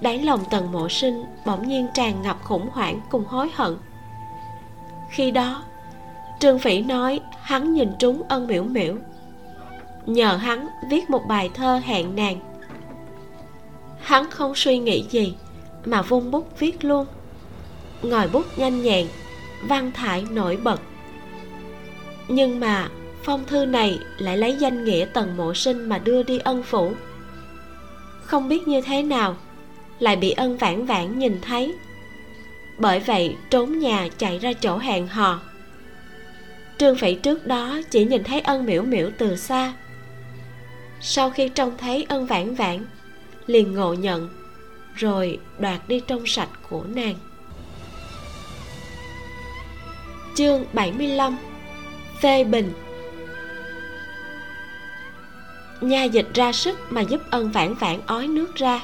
[0.02, 3.78] Đáy lòng tần mộ sinh bỗng nhiên tràn ngập khủng hoảng cùng hối hận.
[5.10, 5.64] Khi đó
[6.40, 8.96] trương phỉ nói, hắn nhìn trúng ân miễu miễu
[10.08, 12.40] nhờ hắn viết một bài thơ hẹn nàng.
[14.02, 15.34] Hắn không suy nghĩ gì,
[15.86, 17.06] mà vung bút viết luôn.
[18.02, 19.08] Ngòi bút nhanh nhẹn,
[19.64, 20.82] văn thải nổi bật.
[22.28, 22.90] Nhưng mà,
[23.24, 26.92] phong thư này lại lấy danh nghĩa tần mộ sinh mà đưa đi ân phủ.
[28.24, 29.36] Không biết như thế nào,
[30.00, 31.74] lại bị ân vãn vãn nhìn thấy.
[32.78, 35.40] Bởi vậy, trốn nhà chạy ra chỗ hẹn hò
[36.78, 39.74] trương phỉ trước đó chỉ nhìn thấy ân miễu miễu từ xa.
[41.02, 42.86] Sau khi trông thấy ân vãn vãn,
[43.48, 44.30] liền ngộ nhận,
[44.96, 47.16] rồi đoạt đi trong sạch của nàng.
[50.36, 51.38] Chương 75
[52.22, 52.74] phê bình.
[55.82, 58.82] Nha dịch ra sức mà giúp ân vãn vãn ói nước ra,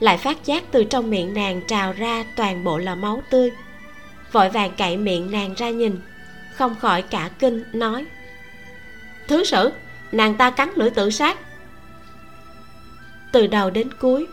[0.00, 3.50] lại phát giác từ trong miệng nàng trào ra toàn bộ là máu tươi.
[4.32, 6.00] Vội vàng cậy miệng nàng ra nhìn
[6.60, 8.06] không khỏi cả kinh, nói,
[9.28, 9.70] thứ sử,
[10.12, 11.38] nàng ta cắn lưỡi tự sát.
[13.32, 14.26] Từ đầu đến cuối,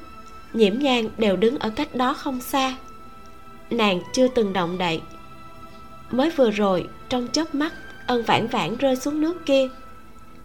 [0.53, 2.75] nhiễm nhan đều đứng ở cách đó không xa.
[3.69, 5.01] Nàng chưa từng động đậy.
[6.11, 7.73] Mới vừa rồi, trong chớp mắt,
[8.07, 9.67] ân vãn vãn rơi xuống nước kia.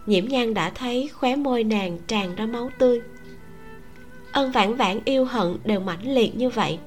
[0.07, 3.01] Nhiễm nhan đã thấy khóe môi nàng tràn ra máu tươi.
[4.33, 6.79] Ân vãn vãn yêu hận đều mãnh liệt như vậy.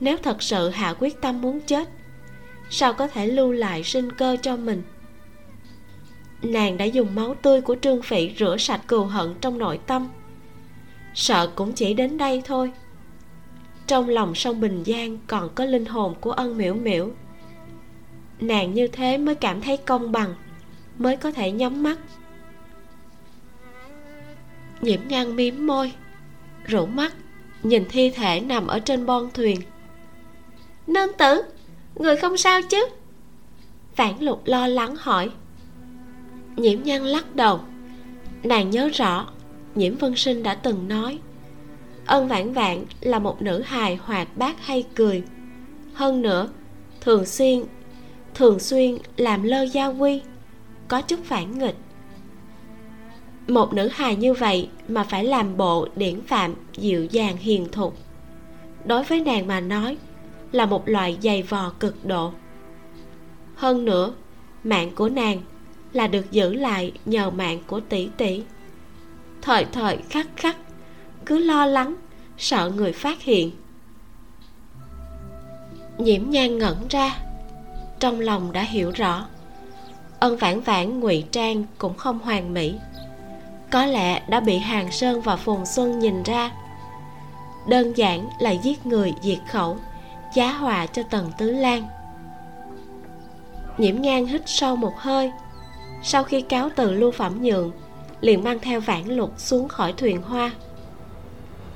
[0.00, 1.88] Nếu thật sự hạ quyết tâm muốn chết
[2.72, 4.82] sao có thể lưu lại sinh cơ cho mình?
[6.42, 10.08] Nàng đã dùng máu tươi của trương phỉ rửa sạch cừu hận trong nội tâm.
[11.14, 12.72] Sợ cũng chỉ đến đây thôi.
[13.86, 17.10] Trong lòng sông bình giang còn có linh hồn của ân miễu miễu
[18.40, 20.34] nàng như thế mới cảm thấy công bằng,
[20.98, 21.98] mới có thể nhắm mắt.
[24.80, 25.92] Nhiễm nhan mím môi,
[26.66, 27.14] rủ mắt,
[27.62, 29.60] nhìn thi thể nằm ở trên bon thuyền.
[30.86, 31.42] Nương tử!
[31.94, 32.86] Người không sao chứ?
[33.96, 35.30] Vãn lục lo lắng hỏi.
[36.56, 37.60] Nhiễm nhan lắc đầu.
[38.42, 39.26] Nàng nhớ rõ,
[39.74, 41.18] nhiễm vân sinh đã từng nói,
[42.06, 45.22] ân vãn vãn là một nữ hài hoạt bát hay cười.
[45.94, 46.48] Hơn nữa,
[47.00, 47.64] thường xuyên
[48.34, 50.22] thường xuyên làm lơ gia quy,
[50.88, 51.76] có chút phản nghịch.
[53.48, 57.96] Một nữ hài như vậy mà phải làm bộ điển phạm dịu dàng hiền thục.
[58.84, 59.96] Đối với nàng mà nói
[60.52, 62.32] là một loại dày vò cực độ.
[63.54, 64.12] Hơn nữa,
[64.64, 65.40] mạng của nàng
[65.92, 68.42] là được giữ lại nhờ mạng của tỷ tỷ.
[69.42, 70.56] Thời thời khắc khắc,
[71.26, 71.94] cứ lo lắng,
[72.38, 73.50] sợ người phát hiện.
[75.98, 77.16] Nhiễm nhan ngẩn ra,
[78.00, 79.26] trong lòng đã hiểu rõ.
[80.20, 82.74] Ân vãn vãn ngụy trang cũng không hoàn mỹ.
[83.70, 86.50] Có lẽ đã bị hàng sơn và phùng xuân nhìn ra.
[87.68, 89.76] Đơn giản là giết người, diệt khẩu
[90.34, 91.82] giá hòa cho tần tứ lan.
[93.78, 95.30] Nhiễm ngang hít sâu một hơi.
[96.02, 97.72] Sau khi cáo từ lưu phẩm nhượng,
[98.20, 100.50] liền mang theo vãn lục xuống khỏi thuyền hoa.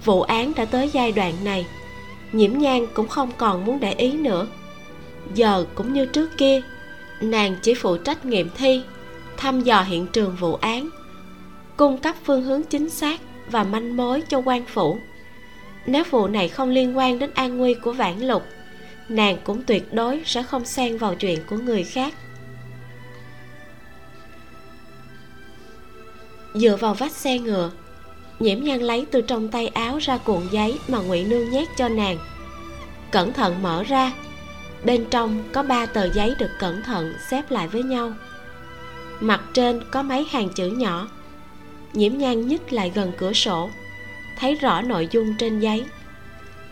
[0.05, 1.67] Vụ án đã tới giai đoạn này,
[2.33, 4.47] nhiễm nhan cũng không còn muốn để ý nữa.
[5.35, 6.63] Giờ cũng như trước kia,
[7.21, 8.83] nàng chỉ phụ trách nghiệm thi,
[9.37, 10.89] thăm dò hiện trường vụ án,
[11.77, 14.99] cung cấp phương hướng chính xác và manh mối cho quan phủ
[15.87, 18.43] nếu vụ này không liên quan đến an nguy của vãn lục
[19.09, 22.15] nàng cũng tuyệt đối sẽ không xen vào chuyện của người khác.
[26.55, 27.71] Dựa vào vách xe ngựa,
[28.39, 31.89] nhiễm nhan lấy từ trong tay áo ra cuộn giấy mà ngụy nương nhét cho
[31.89, 32.19] nàng.
[33.11, 34.13] Cẩn thận mở ra,
[34.85, 38.13] bên trong có ba tờ giấy được cẩn thận xếp lại với nhau.
[39.21, 41.09] Mặt trên có mấy hàng chữ nhỏ,
[41.93, 43.71] nhiễm nhan nhích lại gần cửa sổ
[44.37, 45.85] thấy rõ nội dung trên giấy.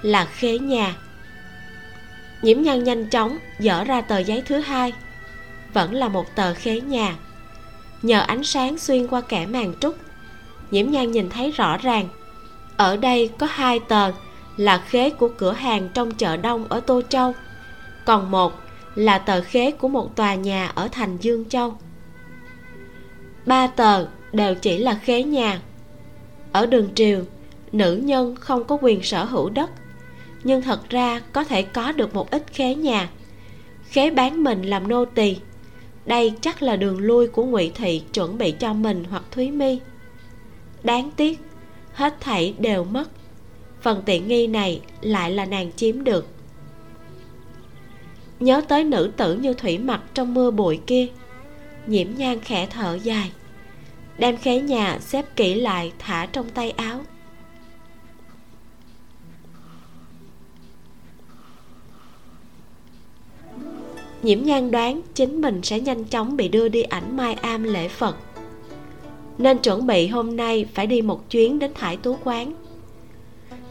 [0.03, 0.97] Là khế nhà.
[2.43, 4.93] Nhiễm nhan nhanh chóng dở ra tờ giấy thứ hai.
[5.73, 7.17] Vẫn là một tờ khế nhà.
[8.03, 9.97] Nhờ ánh sáng xuyên qua kẻ màn trúc,
[10.71, 12.09] nhiễm nhan nhìn thấy rõ ràng.
[12.77, 14.13] Ở đây có hai tờ
[14.57, 17.35] là khế của cửa hàng trong chợ đông ở tô châu.
[18.05, 18.53] Còn một
[18.95, 21.77] là tờ khế của một tòa nhà ở thành dương châu.
[23.47, 25.61] Ba tờ đều chỉ là khế nhà.
[26.53, 27.21] Ở đường triều
[27.75, 29.71] nữ nhân không có quyền sở hữu đất.
[30.45, 33.09] Nhưng thật ra có thể có được một ít khế nhà.
[33.89, 35.37] Khế bán mình làm nô tỳ.
[36.07, 39.79] Đây chắc là đường lui của ngụy thị chuẩn bị cho mình hoặc thúy mi.
[40.83, 41.41] Đáng tiếc,
[41.93, 43.09] hết thảy đều mất.
[43.81, 46.27] Phần tiện nghi này lại là nàng chiếm được.
[48.41, 51.07] Nhớ tới nữ tử như thủy mặc trong mưa bụi kia,
[51.87, 53.31] nhiễm nhan khẽ thở dài,
[54.19, 57.01] đem khế nhà xếp kỹ lại thả trong tay áo.
[64.25, 67.89] Nhiễm nhan đoán, chính mình sẽ nhanh chóng bị đưa đi ảnh mai am lễ
[67.89, 68.17] phật.
[69.39, 72.55] Nên chuẩn bị hôm nay phải đi một chuyến đến thải tú quán.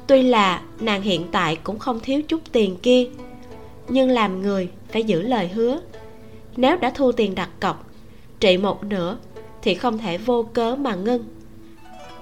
[0.08, 3.08] Tuy là nàng hiện tại cũng không thiếu chút tiền kia,
[3.88, 5.82] nhưng làm người phải giữ lời hứa.
[6.58, 7.90] Nếu đã thu tiền đặt cọc,
[8.40, 9.18] trị một nửa
[9.62, 11.24] thì không thể vô cớ mà ngưng.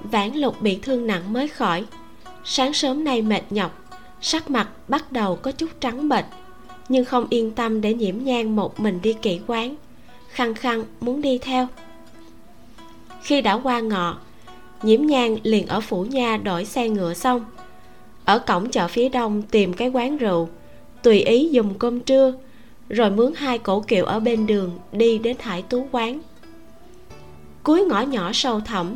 [0.03, 1.85] Vãn lục bị thương nặng mới khỏi.
[2.43, 3.89] Sáng sớm nay mệt nhọc,
[4.21, 6.25] sắc mặt bắt đầu có chút trắng bệch
[6.91, 9.75] nhưng không yên tâm để nhiễm nhang một mình đi kỹ quán.
[10.29, 11.67] Khăng khăng muốn đi theo.
[13.21, 14.17] Khi đã qua ngọ,
[14.83, 17.45] nhiễm nhang liền ở phủ nha đổi xe ngựa xong.
[18.25, 20.49] Ở cổng chợ phía đông tìm cái quán rượu,
[21.03, 22.33] tùy ý dùng cơm trưa,
[22.89, 26.19] rồi mướn hai cổ kiệu ở bên đường đi đến thải tú quán.
[27.63, 28.95] Cuối ngõ nhỏ sâu thẳm,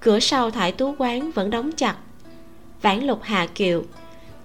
[0.00, 1.96] cửa sau thải tú quán vẫn đóng chặt.
[2.82, 3.84] Vãn lục hạ kiệu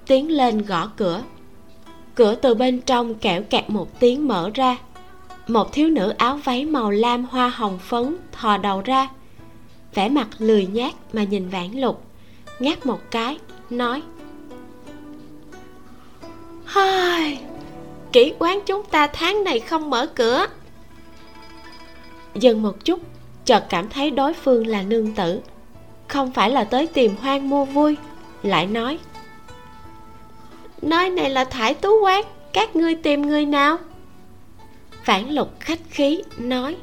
[0.06, 1.22] tiến lên gõ cửa
[2.16, 4.78] cửa từ bên trong kẹo kẹt một tiếng mở ra.
[5.48, 9.08] Một thiếu nữ áo váy màu lam hoa hồng phấn thò đầu ra.
[9.94, 12.04] Vẻ mặt lười nhác mà nhìn vãn lục
[12.60, 13.38] ngáp một cái
[13.70, 14.02] nói
[16.66, 17.40] Hai,
[18.12, 20.46] kỹ quán chúng ta tháng này không mở cửa.
[22.36, 23.00] Dừng một chút
[23.46, 25.40] chợt cảm thấy đối phương là nương tử.
[26.08, 27.98] Không phải là tới tìm hoang mua vui
[28.44, 29.00] lại nói
[30.84, 32.24] nơi này là thải tú quán
[32.54, 33.78] các ngươi tìm người nào?
[35.04, 36.76] Phản lục khách khí nói,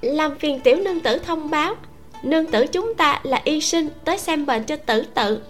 [0.00, 1.74] làm phiền tiểu nương tử thông báo,
[2.22, 5.42] nương tử chúng ta là y sinh tới xem bệnh cho tử tự.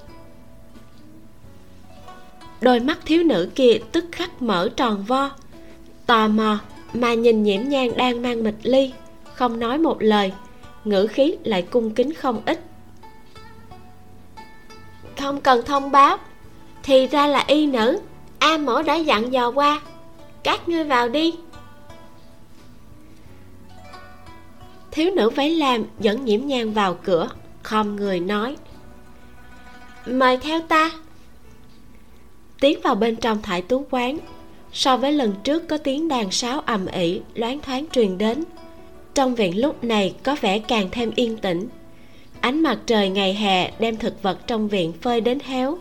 [2.61, 5.30] Đôi mắt thiếu nữ kia tức khắc mở tròn vo,
[6.07, 6.59] tò mò
[6.93, 8.93] mà nhìn nhiễm nhang đang mang mịch ly,
[9.34, 10.32] không nói một lời,
[10.84, 12.61] ngữ khí lại cung kính không ít.
[15.20, 16.18] Không cần thông báo
[16.83, 18.01] thì ra là y nữ.
[18.39, 19.80] A mổ đã dặn dò qua.
[20.43, 21.35] Các ngươi vào đi.
[24.91, 27.28] Thiếu nữ váy lam dẫn nhiễm nhang vào cửa,
[27.62, 28.57] khom người nói.
[30.07, 30.91] Mời theo ta.
[32.61, 34.18] Tiến vào bên trong thải tú quán.
[34.72, 38.45] So với lần trước có tiếng đàn sáo ầm ĩ, loáng thoáng truyền đến.
[39.14, 41.68] Trong viện lúc này có vẻ càng thêm yên tĩnh.
[42.41, 45.78] Ánh mặt trời ngày hè đem thực vật trong viện phơi đến héo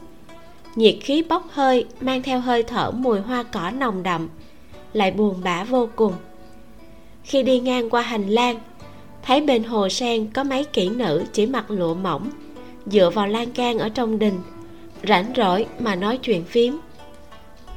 [0.76, 4.30] nhiệt khí bốc hơi, mang theo hơi thở mùi hoa cỏ nồng đậm,
[4.94, 6.14] lại buồn bã vô cùng.
[7.24, 8.60] Khi đi ngang qua hành lang,
[9.24, 12.30] thấy bên hồ sen có mấy kỹ nữ chỉ mặc lụa mỏng,
[12.86, 14.40] dựa vào lan can ở trong đình,
[15.08, 16.80] rảnh rỗi mà nói chuyện phím.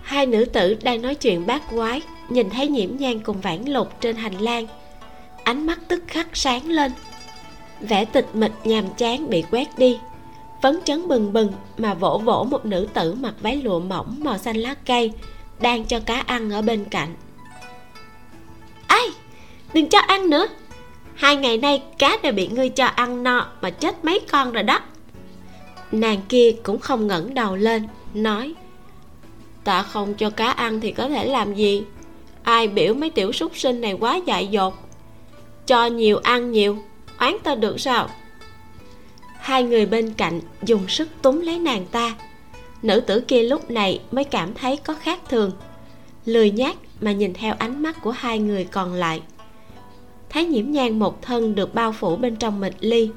[0.02, 4.00] Hai nữ tử đang nói chuyện bát quái, nhìn thấy nhiễm nhang cùng vãn lục
[4.00, 4.66] trên hành lang.
[5.44, 6.92] Ánh mắt tức khắc sáng lên.
[7.80, 9.98] Vẻ tịch mịch nhàm chán bị quét đi
[10.64, 14.38] phấn chấn bừng bừng mà vỗ vỗ một nữ tử mặc váy lụa mỏng màu
[14.38, 15.12] xanh lá cây
[15.60, 17.14] đang cho cá ăn ở bên cạnh.
[18.86, 19.06] Ai?
[19.74, 20.46] Đừng cho ăn nữa.
[21.14, 24.62] Hai ngày nay cá đều bị ngươi cho ăn no mà chết mấy con rồi
[24.62, 24.80] đó.
[25.92, 28.54] Nàng kia cũng không ngẩng đầu lên, nói,
[29.64, 31.84] ta không cho cá ăn thì có thể làm gì?
[32.42, 34.74] Ai biểu mấy tiểu súc sinh này quá dại dột.
[35.66, 36.78] Cho nhiều ăn nhiều,
[37.18, 38.08] oán ta được sao?
[39.44, 42.14] Hai người bên cạnh dùng sức túm lấy nàng ta.
[42.82, 45.50] Nữ tử kia lúc này mới cảm thấy có khác thường.
[46.24, 49.22] Lười nhác mà nhìn theo ánh mắt của hai người còn lại.
[50.28, 53.10] Thấy nhiễm nhang một thân được bao phủ bên trong mịch ly,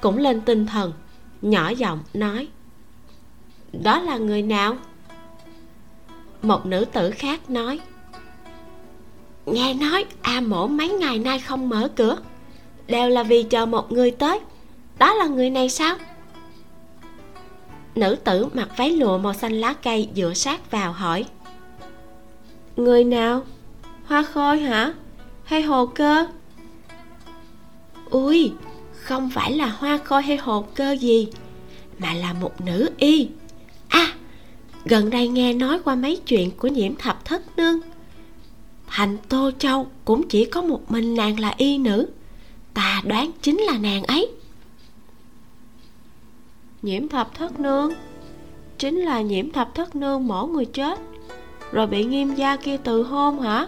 [0.00, 0.92] cũng lên tinh thần,
[1.42, 2.48] nhỏ giọng nói,
[3.72, 4.76] đó là người nào?
[6.42, 7.80] Một nữ tử khác nói,
[9.46, 12.18] nghe nói a mổ mấy ngày nay không mở cửa,
[12.86, 14.40] đều là vì chờ một người tới
[15.02, 15.96] đó là người này sao?
[17.94, 21.24] Nữ tử mặc váy lụa màu xanh lá cây dựa sát vào hỏi.
[22.76, 23.44] Người nào?
[24.04, 24.92] Hoa khôi hả?
[25.44, 26.26] Hay hồ cơ?
[28.10, 28.52] Ui,
[28.92, 31.28] không phải là hoa khôi hay hồ cơ gì,
[31.98, 33.28] mà là một nữ y.
[33.88, 34.14] À
[34.84, 37.80] gần đây nghe nói qua mấy chuyện của nhiễm thập thất nương.
[38.86, 42.08] Thành tô châu cũng chỉ có một mình nàng là y nữ.
[42.74, 44.28] Ta đoán chính là nàng ấy
[46.82, 47.92] nhiễm thập thất nương.
[48.78, 51.00] Chính là nhiễm thập thất nương mổ người chết,
[51.72, 53.66] rồi bị nghiêm gia kia từ hôn hả?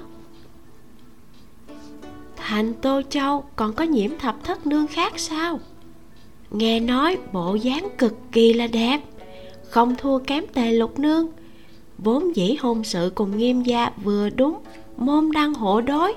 [2.36, 5.60] Thành tô châu còn có nhiễm thập thất nương khác sao?
[6.50, 9.00] Nghe nói bộ dáng cực kỳ là đẹp,
[9.70, 11.28] không thua kém tề lục nương.
[11.98, 14.58] Vốn dĩ hôn sự cùng nghiêm gia vừa đúng,
[14.96, 16.14] môn đăng hộ đối,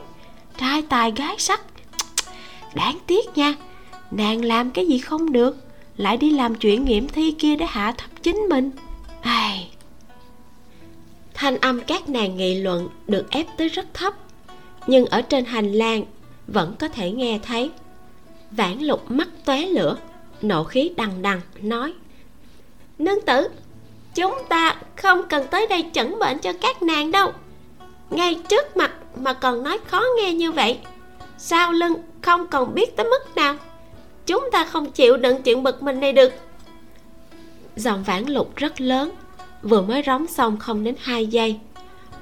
[0.57, 1.61] trai tài gái sắc.
[2.75, 3.55] Đáng tiếc nha,
[4.11, 5.66] nàng làm cái gì không được
[5.97, 8.71] lại đi làm chuyện nghiệm thi kia để hạ thấp chính mình.
[9.21, 9.71] Ai.
[11.33, 14.13] Thanh âm các nàng nghị luận được ép tới rất thấp,
[14.87, 16.05] nhưng ở trên hành lang
[16.47, 17.71] vẫn có thể nghe thấy.
[18.51, 19.97] Vãn lục mắt tóe lửa,
[20.41, 21.93] nộ khí đằng đằng, nói,
[22.99, 23.47] nương tử,
[24.15, 27.31] chúng ta không cần tới đây chẩn bệnh cho các nàng đâu.
[28.09, 30.79] Ngay trước mặt mà còn nói khó nghe như vậy,
[31.37, 33.55] sau lưng không còn biết tới mức nào
[34.27, 36.33] chúng ta không chịu đựng chuyện bực mình này được.
[37.75, 39.11] Giọng vãn lục rất lớn,
[39.61, 41.59] vừa mới róng xong không đến hai giây.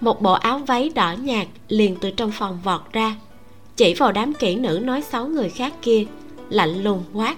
[0.02, 3.16] Một bộ áo váy đỏ nhạt liền từ trong phòng vọt ra,
[3.76, 6.06] chỉ vào đám kỹ nữ nói xấu người khác kia,
[6.50, 7.36] lạnh lùng quát.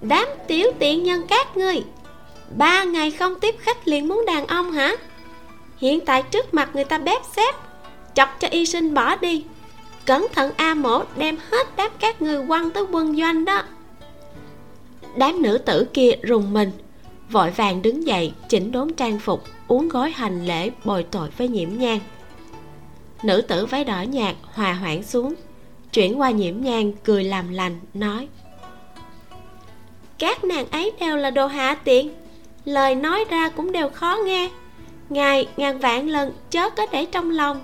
[0.00, 1.82] Đám tiểu tiện nhân các ngươi,
[2.56, 4.96] ba ngày không tiếp khách liền muốn đàn ông hả?
[5.78, 7.54] Hiện tại trước mặt người ta bếp xếp,
[8.14, 9.44] chọc cho y sinh bỏ đi
[10.06, 13.62] cẩn thận a mổ đem hết đám các người quăng tới quân doanh đó.
[15.16, 16.70] Đám nữ tử kia rùng mình,
[17.30, 21.48] vội vàng đứng dậy, chỉnh đốn trang phục, uống gói hành lễ bồi tội với
[21.48, 22.00] nhiễm nhang
[23.24, 25.34] nữ tử váy đỏ nhạt hòa hoãn xuống,
[25.92, 28.28] chuyển qua nhiễm nhang cười làm lành, nói,
[30.18, 32.14] các nàng ấy đều là đồ hạ tiện,
[32.64, 34.50] lời nói ra cũng đều khó nghe.
[35.08, 37.60] Ngài ngàn vạn lần chớ có để trong lòng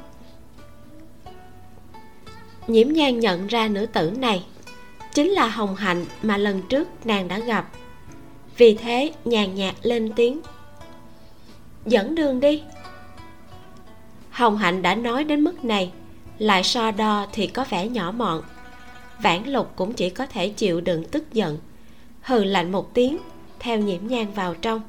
[2.69, 4.45] nhiễm nhan nhận ra nữ tử này.
[5.15, 7.69] Chính là hồng hạnh mà lần trước nàng đã gặp.
[8.57, 10.41] Vì thế, nhàn nhạt lên tiếng.
[11.87, 12.63] Dẫn đường đi.
[14.31, 15.93] Hồng hạnh đã nói đến mức này.
[16.39, 18.43] Lại so đo thì có vẻ nhỏ mọn.
[19.23, 21.59] Vãn lục cũng chỉ có thể chịu đựng tức giận.
[22.23, 23.19] Hừ lạnh một tiếng,
[23.59, 24.81] theo nhiễm nhang vào trong.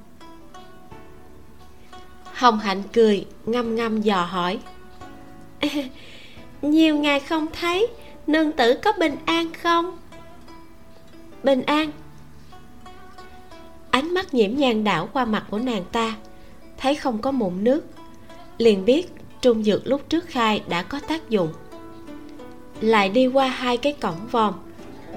[2.33, 4.59] Hồng hạnh cười, ngâm ngâm dò hỏi.
[6.61, 7.87] nhiều ngày không thấy,
[8.27, 9.97] nương tử có bình an không?
[11.43, 11.91] Bình an.
[13.91, 16.15] Ánh mắt nhiễm nhang đảo qua mặt của nàng ta,
[16.77, 17.85] thấy không có mụn nước,
[18.57, 21.53] liền biết trung dược lúc trước khai đã có tác dụng.
[22.81, 24.53] Lại đi qua hai cái cổng vòm,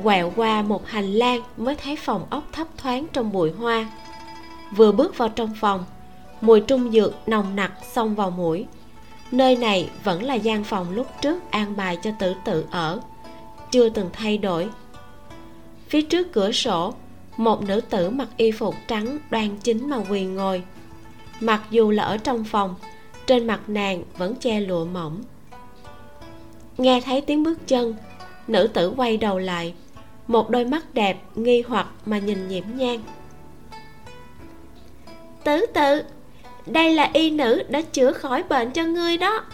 [0.03, 3.91] quẹo qua một hành lang mới thấy phòng ốc thấp thoáng trong bụi hoa.
[4.77, 5.85] Vừa bước vào trong phòng,
[6.41, 8.67] mùi trung dược nồng nặc xông vào mũi
[9.33, 13.01] nơi này vẫn là gian phòng lúc trước an bài cho tử tự ở,
[13.71, 14.69] chưa từng thay đổi.
[15.89, 16.95] Phía trước cửa sổ,
[17.37, 20.63] một nữ tử mặc y phục trắng đoan chính mà quỳ ngồi.
[21.41, 22.75] Mặc dù là ở trong phòng,
[23.27, 25.23] trên mặt nàng vẫn che lụa mỏng.
[26.79, 27.95] Nghe thấy tiếng bước chân,
[28.49, 29.75] nữ tử quay đầu lại,
[30.27, 33.01] một đôi mắt đẹp nghi hoặc mà nhìn nhiễm nhang
[35.45, 36.03] Tử tự
[36.67, 39.45] đây là y nữ đã chữa khỏi bệnh cho ngươi đó.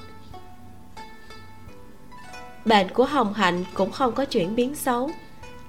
[2.65, 5.11] Bệnh của hồng hạnh cũng không có chuyển biến xấu.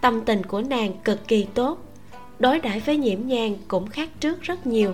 [0.01, 1.77] Tâm tình của nàng cực kỳ tốt.
[2.39, 4.93] Đối đãi với nhiễm nhang cũng khác trước rất nhiều.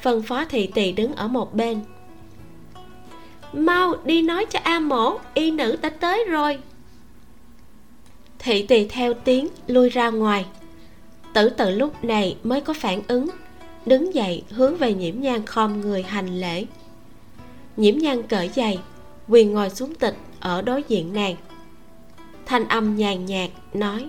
[0.00, 1.80] Phân phó thị tỳ đứng ở một bên.
[3.52, 6.58] Mau đi nói cho a mổ, y nữ đã tới rồi.
[8.38, 10.46] Thị tỳ theo tiếng lui ra ngoài.
[11.34, 13.26] Tử tự lúc này mới có phản ứng
[13.86, 16.66] đứng dậy hướng về nhiễm nhan khom người hành lễ.
[17.76, 18.78] Nhiễm nhan cởi giày,
[19.28, 21.36] quỳ ngồi xuống tịch ở đối diện nàng.
[22.46, 24.08] Thanh âm nhàn nhạt nói,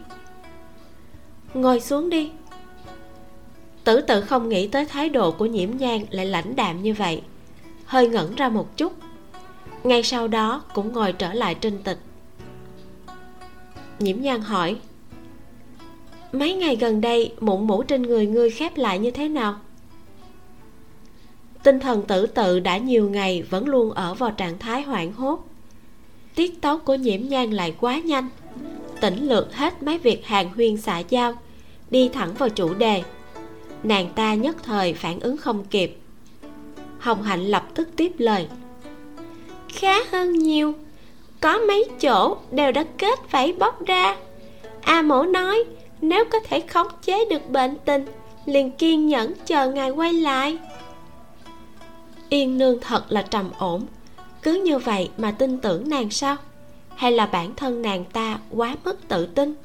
[1.53, 2.31] ngồi xuống đi.
[3.83, 7.21] Tử tự không nghĩ tới thái độ của nhiễm nhan lại lãnh đạm như vậy,
[7.85, 8.93] hơi ngẩn ra một chút.
[9.83, 11.99] Ngay sau đó cũng ngồi trở lại trên tịch.
[13.99, 14.75] Nhiễm nhan hỏi,
[16.31, 19.59] mấy ngày gần đây mụn mũ trên người ngươi khép lại như thế nào?
[21.63, 25.47] Tinh thần tử tự đã nhiều ngày vẫn luôn ở vào trạng thái hoảng hốt.
[26.35, 28.29] Tiết tấu của nhiễm nhan lại quá nhanh.
[29.01, 31.33] Tỉnh lược hết mấy việc hàng huyên xả giao,
[31.89, 33.03] đi thẳng vào chủ đề.
[33.83, 35.97] Nàng ta nhất thời phản ứng không kịp.
[36.99, 38.47] Hồng hạnh lập tức tiếp lời.
[39.69, 40.73] Khá hơn nhiều,
[41.39, 44.17] có mấy chỗ đều đã kết vảy bóc ra.
[44.81, 45.63] A mổ nói,
[46.01, 48.05] nếu có thể khống chế được bệnh tình,
[48.45, 50.57] liền kiên nhẫn chờ ngài quay lại
[52.33, 53.85] yên nương thật là trầm ổn.
[54.41, 56.35] Cứ như vậy mà tin tưởng nàng sao?
[56.95, 59.55] Hay là bản thân nàng ta quá mất tự tin?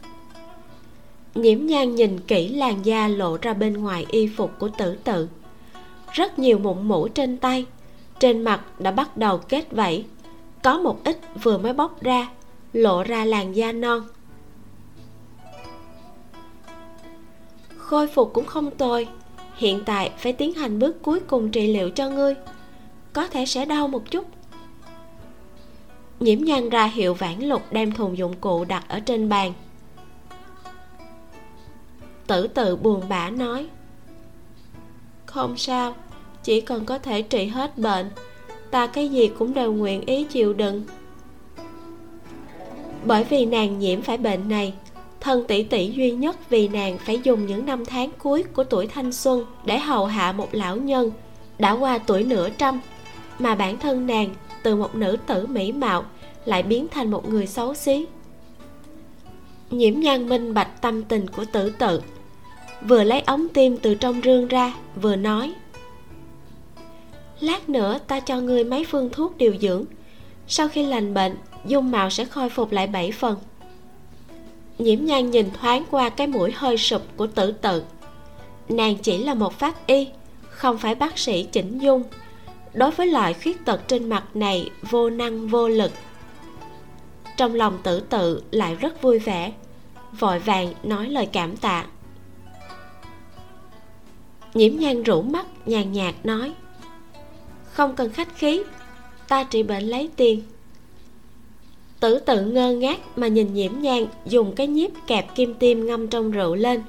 [1.34, 5.28] Nhiễm nhan nhìn kỹ làn da lộ ra bên ngoài y phục của tử tự.
[6.12, 7.66] Rất nhiều mụn mũ trên tay,
[8.20, 10.04] trên mặt đã bắt đầu kết vảy.
[10.62, 12.28] Có một ít vừa mới bóc ra,
[12.72, 14.02] lộ ra làn da non.
[17.76, 19.08] Khôi phục cũng không tồi.
[19.56, 22.34] Hiện tại phải tiến hành bước cuối cùng trị liệu cho ngươi
[23.18, 24.24] có thể sẽ đau một chút.
[26.20, 29.52] Nhiễm nhan ra hiệu vãn lục đem thùng dụng cụ đặt ở trên bàn.
[32.26, 33.66] Tử tự buồn bã nói,
[35.26, 35.94] không sao,
[36.42, 38.10] chỉ cần có thể trị hết bệnh,
[38.70, 40.84] ta cái gì cũng đều nguyện ý chịu đựng.
[43.04, 44.74] Bởi vì nàng nhiễm phải bệnh này,
[45.20, 48.86] thân tỷ tỷ duy nhất vì nàng phải dùng những năm tháng cuối của tuổi
[48.86, 51.10] thanh xuân để hầu hạ một lão nhân
[51.58, 52.80] đã qua tuổi nửa trăm
[53.39, 56.05] mà bản thân nàng từ một nữ tử mỹ mạo
[56.45, 58.07] lại biến thành một người xấu xí.
[59.70, 62.03] Nhiễm nhan minh bạch tâm tình của tử tự,
[62.82, 65.55] vừa lấy ống tim từ trong rương ra, vừa nói,
[67.41, 69.84] lát nữa ta cho ngươi mấy phương thuốc điều dưỡng,
[70.49, 71.36] sau khi lành bệnh,
[71.66, 73.36] dung mạo sẽ khôi phục lại bảy phần.
[74.78, 77.82] Nhiễm nhan nhìn thoáng qua cái mũi hơi sụp của tử tự.
[78.68, 80.07] Nàng chỉ là một pháp y,
[80.51, 82.03] không phải bác sĩ chỉnh dung
[82.74, 85.90] đối với loại khuyết tật trên mặt này vô năng vô lực.
[87.36, 89.52] Trong lòng tử tự lại rất vui vẻ,
[90.18, 91.86] vội vàng nói lời cảm tạ.
[94.54, 96.52] Nhiễm nhan rủ mắt, nhàn nhạt nói,
[97.72, 98.62] không cần khách khí,
[99.28, 100.42] ta trị bệnh lấy tiền.
[102.00, 106.08] Tử tự ngơ ngác mà nhìn nhiễm nhan dùng cái nhíp kẹp kim tiêm ngâm
[106.08, 106.82] trong rượu lên,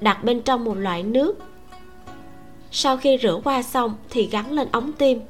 [0.00, 1.38] đặt bên trong một loại nước
[2.70, 5.20] sau khi rửa qua xong thì gắn lên ống tim.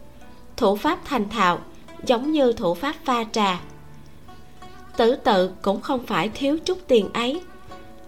[0.56, 1.58] Thủ pháp thành thạo,
[2.06, 3.60] giống như thủ pháp pha trà.
[4.96, 7.40] Tử tự cũng không phải thiếu chút tiền ấy.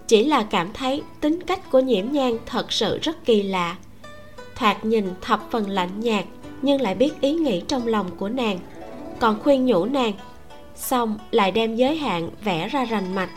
[0.07, 3.76] Chỉ là cảm thấy tính cách của nhiễm nhan thật sự rất kỳ lạ.
[4.57, 6.24] Thoạt nhìn thập phần lạnh nhạt,
[6.62, 8.59] nhưng lại biết ý nghĩ trong lòng của nàng.
[9.18, 10.12] Còn khuyên nhủ nàng,
[10.76, 13.30] xong lại đem giới hạn vẽ ra rành mạch.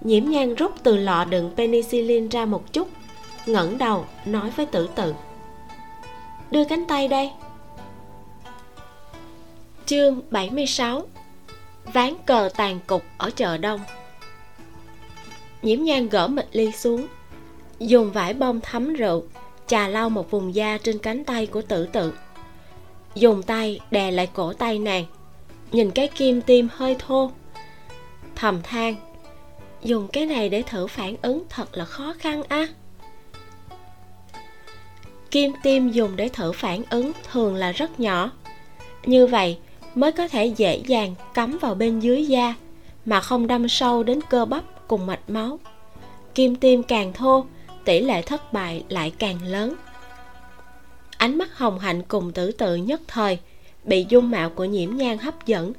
[0.00, 2.88] Nhiễm nhan rút từ lọ đựng penicillin ra một chút
[3.46, 5.14] ngẩng đầu nói với tử tự.
[6.50, 7.30] Đưa cánh tay đây.
[9.86, 11.02] Chương 76
[11.92, 13.80] ván cờ tàn cục ở chợ đông.
[15.62, 17.06] Nhiễm nhan gỡ mịch ly xuống.
[17.78, 19.24] Dùng vải bông thấm rượu,
[19.66, 22.14] chà lau một vùng da trên cánh tay của tử tự.
[23.14, 25.04] Dùng tay đè lại cổ tay nàng.
[25.72, 27.30] Nhìn cái kim tim hơi thô.
[28.34, 28.94] Thầm than,
[29.82, 32.68] dùng cái này để thử phản ứng thật là khó khăn á
[35.30, 38.30] kim tim dùng để thử phản ứng thường là rất nhỏ.
[39.04, 39.58] Như vậy,
[39.94, 42.54] mới có thể dễ dàng cắm vào bên dưới da,
[43.04, 45.58] mà không đâm sâu đến cơ bắp cùng mạch máu.
[46.34, 47.44] Kim tim càng thô,
[47.84, 49.74] tỷ lệ thất bại lại càng lớn.
[51.16, 53.38] Ánh mắt hồng hạnh cùng tử tự nhất thời
[53.84, 55.72] bị dung mạo của nhiễm nhan hấp dẫn.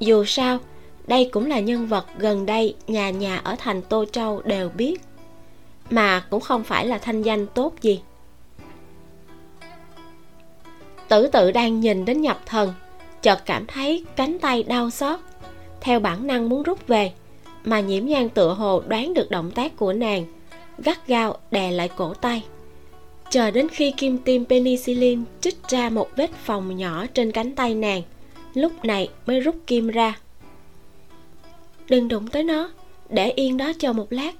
[0.00, 0.58] Dù sao,
[1.06, 5.00] đây cũng là nhân vật gần đây nhà nhà ở thành tô châu đều biết.
[5.90, 8.00] Mà cũng không phải là thanh danh tốt gì
[11.14, 12.74] tử tự đang nhìn đến nhập thần,
[13.22, 15.20] chợt cảm thấy cánh tay đau xót.
[15.80, 17.12] Theo bản năng muốn rút về,
[17.64, 20.24] mà nhiễm nhan tựa hồ đoán được động tác của nàng,
[20.78, 22.44] gắt gao đè lại cổ tay.
[23.30, 27.74] Chờ đến khi kim tiêm penicillin trích ra một vết phòng nhỏ trên cánh tay
[27.74, 28.02] nàng,
[28.54, 30.18] lúc này mới rút kim ra.
[31.88, 32.70] Đừng đụng tới nó,
[33.08, 34.34] để yên đó cho một lát.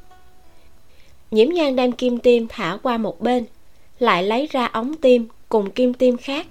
[1.31, 3.45] Nhiễm nhan đem kim tiêm thả qua một bên,
[3.99, 6.47] lại lấy ra ống tim cùng kim tiêm khác,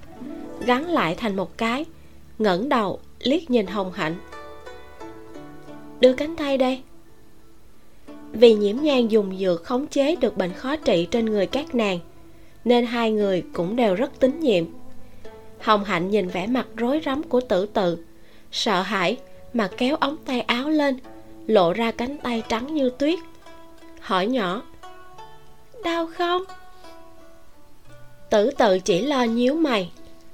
[0.65, 1.85] gắn lại thành một cái,
[2.39, 4.15] ngẩng đầu liếc nhìn hồng hạnh.
[5.99, 6.81] Đưa cánh tay đây.
[8.31, 11.99] Vì nhiễm nhan dùng dược khống chế được bệnh khó trị trên người các nàng,
[12.65, 14.65] nên hai người cũng đều rất tín nhiệm.
[15.59, 17.97] Hồng hạnh nhìn vẻ mặt rối rắm của tử tự,
[18.51, 19.17] sợ hãi
[19.53, 20.97] mà kéo ống tay áo lên,
[21.47, 23.19] lộ ra cánh tay trắng như tuyết,
[23.99, 24.61] hỏi nhỏ,
[25.83, 26.43] đau không?
[28.33, 29.91] Tử tự chỉ lo nhíu mày.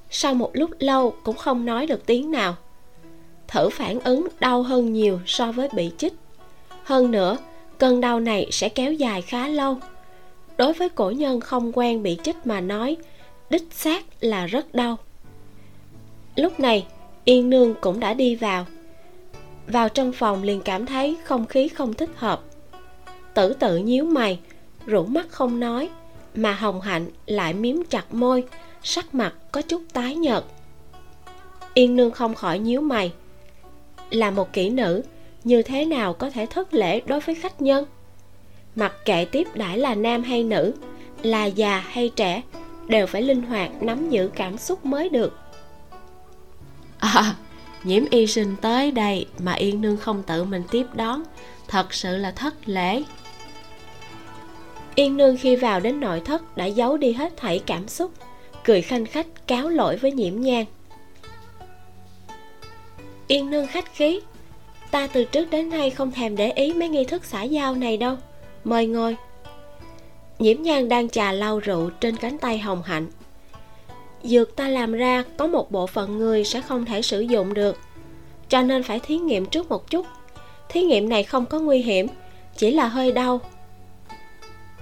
[0.09, 2.55] Sau một lúc lâu cũng không nói được tiếng nào.
[3.47, 6.13] Thử phản ứng đau hơn nhiều so với bị chích.
[6.83, 7.37] Hơn nữa,
[7.77, 9.77] cơn đau này sẽ kéo dài khá lâu.
[10.57, 12.97] Đối với cổ nhân không quen bị chích mà nói,
[13.49, 14.97] đích xác là rất đau.
[16.35, 16.85] Lúc này
[17.23, 18.65] yên nương cũng đã đi vào.
[19.67, 22.41] Vào trong phòng liền cảm thấy không khí không thích hợp.
[23.33, 24.39] Tử tự nhíu mày,
[24.85, 25.89] rủ mắt không nói
[26.36, 28.43] mà hồng hạnh lại miếm chặt môi
[28.84, 30.43] sắc mặt có chút tái nhợt.
[31.73, 33.13] Yên nương không khỏi nhíu mày.
[34.09, 35.03] Là một kỹ nữ
[35.43, 37.86] như thế nào có thể thất lễ đối với khách nhân?
[38.75, 40.73] Mặc kệ tiếp đãi là nam hay nữ
[41.23, 42.41] là già hay trẻ
[42.88, 45.39] đều phải linh hoạt nắm giữ cảm xúc mới được.
[46.99, 47.36] À,
[47.84, 51.23] nhiễm y sinh tới đây mà yên nương không tự mình tiếp đón
[51.67, 53.03] thật sự là thất lễ
[54.99, 58.11] yên nương khi vào đến nội thất đã giấu đi hết thảy cảm xúc,
[58.63, 60.65] cười khanh khách, cáo lỗi với nhiễm nhang
[63.27, 64.19] yên nương khách khí,
[64.91, 67.97] ta từ trước đến nay không thèm để ý mấy nghi thức xã giao này
[67.97, 68.15] đâu,
[68.63, 69.15] mời ngồi.
[70.39, 73.07] Nhiễm nhan đang trà lau rượu trên cánh tay hồng hạnh.
[74.23, 77.77] Dược ta làm ra, có một bộ phận người sẽ không thể sử dụng được,
[78.49, 80.05] cho nên phải thí nghiệm trước một chút.
[80.69, 82.07] Thí nghiệm này không có nguy hiểm,
[82.57, 83.41] chỉ là hơi đau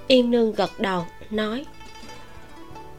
[0.08, 1.66] yên nương gật đầu, nói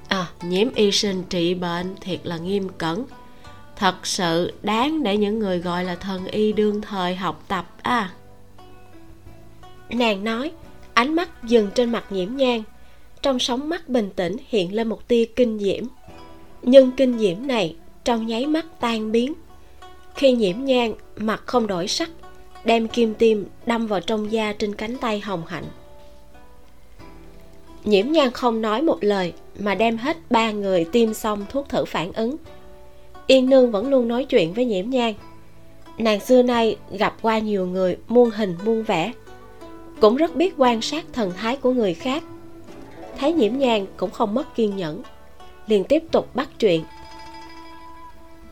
[0.09, 3.05] à nhiễm y sinh trị bệnh thiệt là nghiêm cẩn.
[3.77, 8.13] Thật sự đáng để những người gọi là thần y đương thời học tập à.
[9.91, 10.53] Nàng nói,
[10.95, 12.63] ánh mắt dừng trên mặt nhiễm nhang,
[13.23, 15.85] trong sóng mắt bình tĩnh hiện lên một tia kinh diễm.
[16.63, 19.35] Nhưng kinh diễm này trong nháy mắt tan biến.
[20.15, 22.11] Khi nhiễm nhang mặt không đổi sắc,
[22.65, 25.65] đem kim tiêm đâm vào trong da trên cánh tay hồng hạnh
[27.85, 31.85] nhiễm nhan không nói một lời mà đem hết ba người tiêm xong thuốc thử
[31.85, 32.37] phản ứng.
[33.27, 35.15] Yên nương vẫn luôn nói chuyện với nhiễm nhan.
[35.99, 39.13] Nàng xưa nay gặp qua nhiều người muôn hình muôn vẻ
[40.01, 42.23] cũng rất biết quan sát thần thái của người khác.
[43.19, 45.03] Thấy nhiễm nhan cũng không mất kiên nhẫn
[45.69, 46.85] liền tiếp tục bắt chuyện.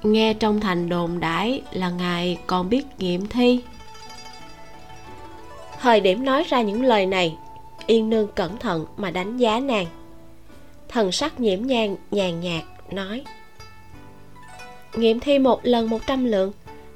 [0.03, 3.61] Nghe trong thành đồn đãi là ngài còn biết nghiệm thi.
[5.81, 7.37] Thời điểm nói ra những lời này
[7.87, 9.87] yên nương cẩn thận mà đánh giá nàng.
[10.89, 13.25] Thần sắc nhiễm nhang, nhàn nhạt, nói.
[14.95, 16.53] Nghiệm thi một lần một trăm lượng,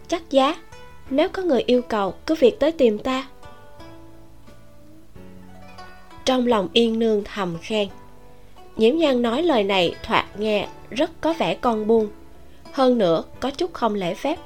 [0.09, 0.57] chắc giá,
[1.11, 3.27] nếu có người yêu cầu, cứ việc tới tìm ta.
[6.25, 7.89] Trong lòng yên nương thầm khen.
[8.77, 12.09] Nhiễm nhan nói lời này thoạt nghe rất có vẻ con buông,
[12.73, 14.39] hơn nữa có chút không lễ phép.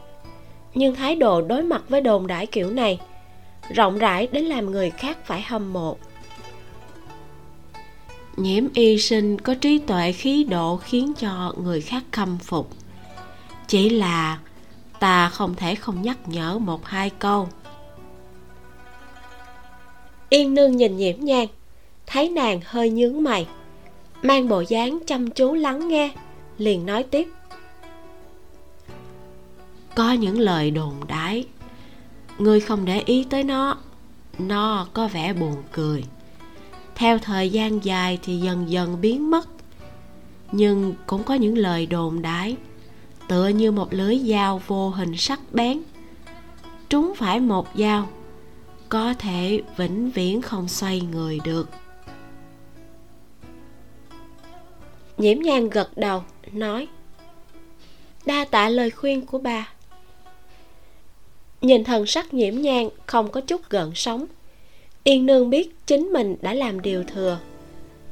[0.74, 3.01] Nhưng thái độ đối mặt với đồn đãi kiểu này,
[3.70, 5.97] rộng rãi đến làm người khác phải hâm mộ
[8.37, 12.70] nhiễm y sinh có trí tuệ khí độ khiến cho người khác khâm phục.
[13.68, 14.39] Chỉ là
[15.01, 17.49] ta không thể không nhắc nhở một hai câu.
[20.28, 21.47] Yên nương nhìn nhiễm nhang
[22.07, 23.47] thấy nàng hơi nhướng mày
[24.22, 26.11] mang bộ dáng chăm chú lắng nghe
[26.59, 27.28] liền nói tiếp.
[29.95, 31.45] Có những lời đồn đái
[32.39, 33.76] ngươi không để ý tới nó
[34.39, 36.05] nó có vẻ buồn cười
[36.95, 39.49] theo thời gian dài thì dần dần biến mất.
[40.53, 42.57] Nhưng cũng có những lời đồn đãi,
[43.28, 45.82] tựa như một lưới dao vô hình sắc bén.
[46.88, 48.09] Trúng phải một dao,
[48.88, 51.70] có thể vĩnh viễn không xoay người được.
[55.18, 56.22] Nhiễm nhan gật đầu,
[56.53, 56.88] nói,
[58.26, 59.68] đa tạ lời khuyên của bà.
[61.61, 64.26] Nhìn thần sắc nhiễm nhan không có chút gợn sóng
[65.05, 67.38] yên nương biết chính mình đã làm điều thừa.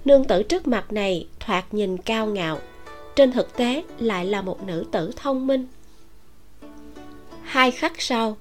[0.04, 2.58] Nương tử trước mặt này thoạt nhìn cao ngạo,
[3.16, 5.66] trên thực tế lại là một nữ tử thông minh.
[7.42, 8.36] Hai khắc sau,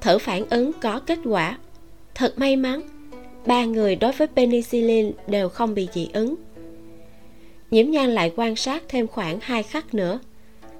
[0.00, 1.58] thử phản ứng có kết quả.
[2.14, 2.80] Thật may mắn,
[3.46, 6.34] ba người đối với penicillin đều không bị dị ứng.
[7.70, 10.18] Nhiễm nhan lại quan sát thêm khoảng hai khắc nữa,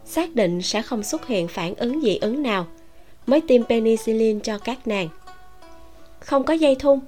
[0.04, 2.66] xác định sẽ không xuất hiện phản ứng dị ứng nào,
[3.26, 5.08] mới tiêm penicillin cho các nàng
[6.26, 7.00] không có dây thun.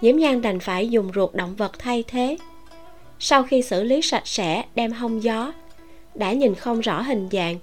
[0.00, 2.36] Nhiễm nhan đành phải dùng ruột động vật thay thế.
[3.18, 5.52] Sau khi xử lý sạch sẽ, đem hông gió,
[6.14, 7.58] đã nhìn không rõ hình dạng,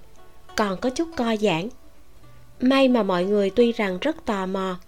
[0.56, 1.68] còn có chút co giãn.
[2.60, 4.78] May mà mọi người tuy rằng rất tò mò,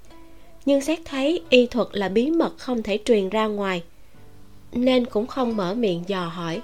[0.64, 3.82] nhưng xét thấy y thuật là bí mật không thể truyền ra ngoài,
[4.72, 6.62] nên cũng không mở miệng dò hỏi.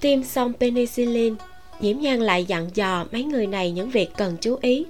[0.00, 1.36] Tiêm xong penicillin
[1.80, 4.86] nhiễm nhan lại dặn dò mấy người này những việc cần chú ý,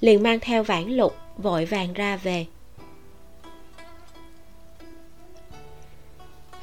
[0.00, 2.46] liền mang theo vãn lục vội vàng ra về.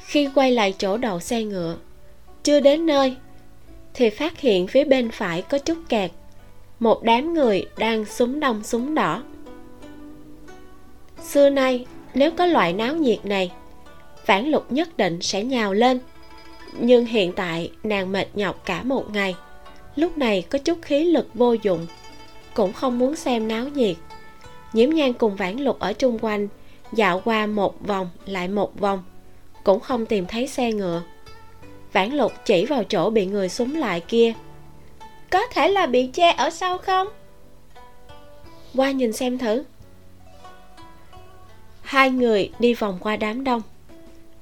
[0.06, 1.76] Khi quay lại chỗ đậu xe ngựa,
[2.42, 3.16] chưa đến nơi,
[3.94, 6.10] thì phát hiện phía bên phải có chút kẹt,
[6.80, 9.22] một đám người đang súng đông súng đỏ.
[11.22, 13.52] Xưa nay, nếu có loại náo nhiệt này,
[14.26, 16.00] vãn lục nhất định sẽ nhào lên,
[16.78, 19.34] nhưng hiện tại nàng mệt nhọc cả một ngày,
[19.96, 21.86] lúc này có chút khí lực vô dụng,
[22.54, 23.96] cũng không muốn xem náo nhiệt
[24.72, 26.48] nhiễm nhan cùng vãn lục ở chung quanh,
[26.92, 29.02] dạo qua một vòng, lại một vòng,
[29.64, 31.02] cũng không tìm thấy xe ngựa.
[31.92, 34.32] Vãn lục chỉ vào chỗ bị người súng lại kia.
[35.30, 37.08] Có thể là bị che ở sau không?
[38.74, 39.64] Qua nhìn xem thử.
[41.82, 43.62] Hai người đi vòng qua đám đông.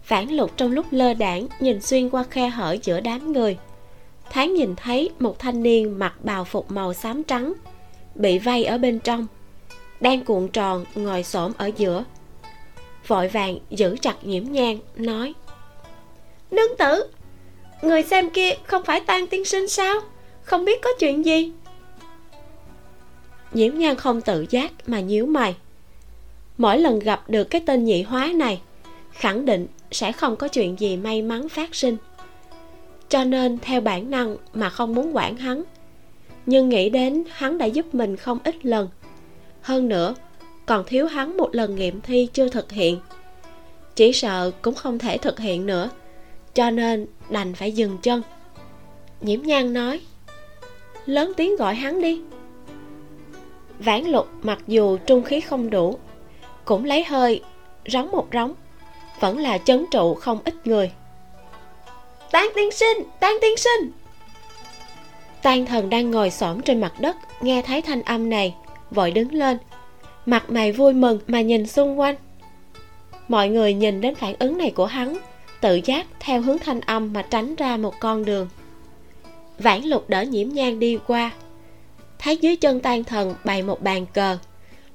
[0.09, 3.59] Vãn lục trong lúc lơ đảng nhìn xuyên qua khe hở giữa đám người.
[4.31, 7.53] Thoáng nhìn thấy một thanh niên mặc bào phục màu xám trắng
[8.14, 9.27] bị vây ở bên trong
[10.01, 12.05] đang cuộn tròn ngồi xổm ở giữa.
[13.07, 15.34] Vội vàng giữ chặt nhiễm nhang, nói,
[16.51, 17.07] nương tử,
[17.82, 20.01] người xem kia không phải tan tiên sinh sao?
[20.42, 21.53] Không biết có chuyện gì?
[23.53, 25.57] Nhiễm nhan không tự giác mà nhíu mày.
[26.59, 28.61] Mỗi lần gặp được cái tên nhị hóa này,
[29.12, 31.97] khẳng định sẽ không có chuyện gì may mắn phát sinh.
[33.09, 35.62] Cho nên theo bản năng mà không muốn quản hắn.
[36.47, 38.88] Nhưng nghĩ đến hắn đã giúp mình không ít lần
[39.67, 40.14] hơn nữa,
[40.67, 42.99] còn thiếu hắn một lần nghiệm thi chưa thực hiện.
[43.95, 45.91] Chỉ sợ cũng không thể thực hiện nữa,
[46.55, 48.23] cho nên đành phải dừng chân.
[49.21, 50.01] Nhiễm nhan nói,
[51.07, 52.23] lớn tiếng gọi hắn đi.
[53.79, 55.99] Vãn lục mặc dù trung khí không đủ,
[56.64, 57.43] cũng lấy hơi,
[57.87, 58.55] rống một rống,
[59.21, 60.93] vẫn là chấn trụ không ít người.
[62.33, 63.91] Tan tiên sinh tan tiên sinh!
[65.43, 68.55] Tan thần đang ngồi xổm trên mặt đất nghe thấy thanh âm này
[68.91, 69.59] vội đứng lên.
[70.26, 72.14] Mặt mày vui mừng mà nhìn xung quanh.
[73.28, 75.18] Mọi người nhìn đến phản ứng này của hắn,
[75.61, 78.49] tự giác theo hướng thanh âm mà tránh ra một con đường.
[79.59, 81.30] Vãn lục đỡ nhiễm nhang đi qua.
[82.18, 84.39] Thấy dưới chân tan thần bày một bàn cờ,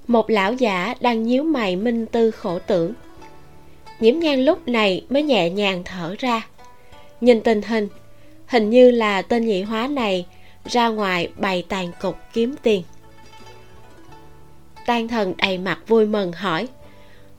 [0.07, 2.93] một lão giả đang nhíu mày minh tư khổ tưởng.
[3.99, 6.47] Nhiễm nhan lúc này mới nhẹ nhàng thở ra.
[7.21, 7.87] Nhìn tình hình
[8.51, 10.25] hình như là tên nhị hóa này
[10.65, 12.83] ra ngoài bày tàn cục kiếm tiền
[14.85, 16.67] tan thần đầy mặt vui mừng hỏi,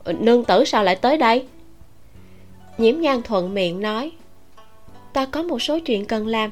[0.05, 1.47] nương tử sao lại tới đây?
[2.79, 4.13] Nhiễm nhan thuận miệng nói,
[5.13, 6.51] ta có một số chuyện cần làm.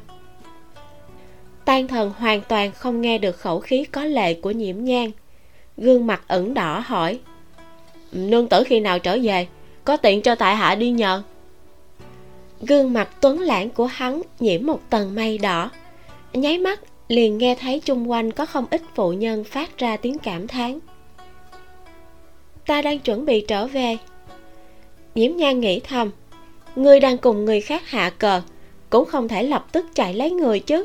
[1.64, 5.11] Tan thần hoàn toàn không nghe được khẩu khí có lệ của nhiễm nhan.
[5.76, 7.20] Gương mặt ửng đỏ hỏi,
[8.12, 9.47] nương tử khi nào trở về?
[9.84, 11.22] Có tiện cho tại hạ đi nhờ.
[12.61, 15.70] Gương mặt tuấn lãng của hắn nhiễm một tầng mây đỏ,
[16.32, 16.80] nháy mắt
[17.11, 20.78] liền nghe thấy chung quanh có không ít phụ nhân phát ra tiếng cảm thán.
[22.66, 23.96] Ta đang chuẩn bị trở về.
[25.14, 26.11] Nhiễm nhan nghĩ thầm,
[26.76, 28.42] ngươi đang cùng người khác hạ cờ,
[28.90, 30.84] cũng không thể lập tức chạy lấy người chứ.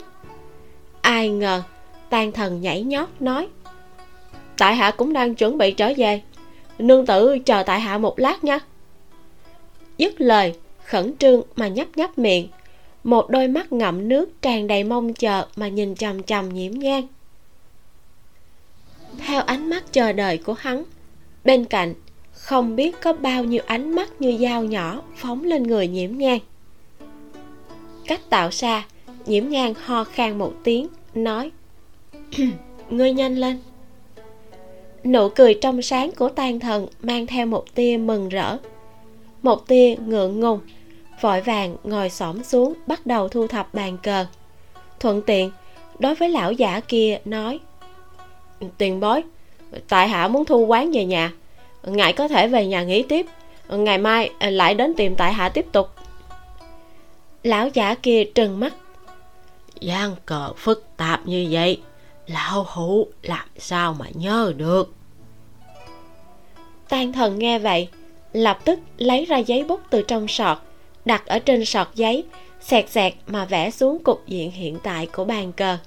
[1.01, 1.63] Ai ngờ
[2.09, 3.47] tan thần nhảy nhót nói,
[4.57, 6.21] tại hạ cũng đang chuẩn bị trở về,
[6.79, 8.59] nương tử chờ tại hạ một lát nhé.
[9.97, 10.53] Dứt lời,
[10.85, 12.47] khẩn trương mà nhấp nhấp miệng
[13.05, 17.07] một đôi mắt ngậm nước tràn đầy mong chờ mà nhìn chằm chằm nhiễm nhang
[19.25, 20.83] theo ánh mắt chờ đợi của hắn,
[21.43, 21.93] bên cạnh
[22.31, 26.39] không biết có bao nhiêu ánh mắt như dao nhỏ phóng lên người nhiễm nhang
[28.07, 28.85] cách tạo xa,
[29.25, 31.51] nhiễm nhang ho khan một tiếng, nói,
[32.89, 33.59] ngươi nhanh lên.
[35.03, 38.57] Nụ cười trong sáng của tan thần mang theo một tia mừng rỡ,
[39.41, 40.59] một tia ngượng ngùng
[41.21, 44.25] vội vàng ngồi xổm xuống bắt đầu thu thập bàn cờ.
[44.99, 45.51] Thuận tiện,
[45.99, 47.59] đối với lão giả kia, nói,
[48.77, 49.23] tiền bối,
[49.87, 51.31] tại hạ muốn thu quán về nhà.
[51.83, 53.25] Ngài có thể về nhà nghỉ tiếp.
[53.69, 55.89] Ngày mai à, lại đến tìm tại hạ tiếp tục.
[57.43, 58.73] Lão giả kia trừng mắt,
[59.79, 61.81] gian cờ phức tạp như vậy,
[62.27, 64.93] lão hủ làm sao mà nhớ được?
[66.89, 67.87] Tan thần nghe vậy,
[68.33, 70.57] lập tức lấy ra giấy bút từ trong sọt
[71.05, 72.25] đặt ở trên sọt giấy,
[72.61, 75.77] xẹt xẹt mà vẽ xuống cục diện hiện tại của bàn cờ.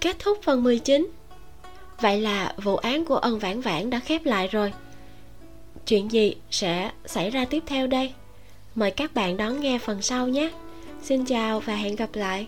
[0.00, 1.10] Kết thúc phần 19
[2.00, 4.72] vậy là vụ án của ân vãn vãn đã khép lại rồi.
[5.86, 8.12] Chuyện gì sẽ xảy ra tiếp theo đây?
[8.74, 10.50] Mời các bạn đón nghe phần sau nhé.
[11.02, 12.46] Xin chào và hẹn gặp lại.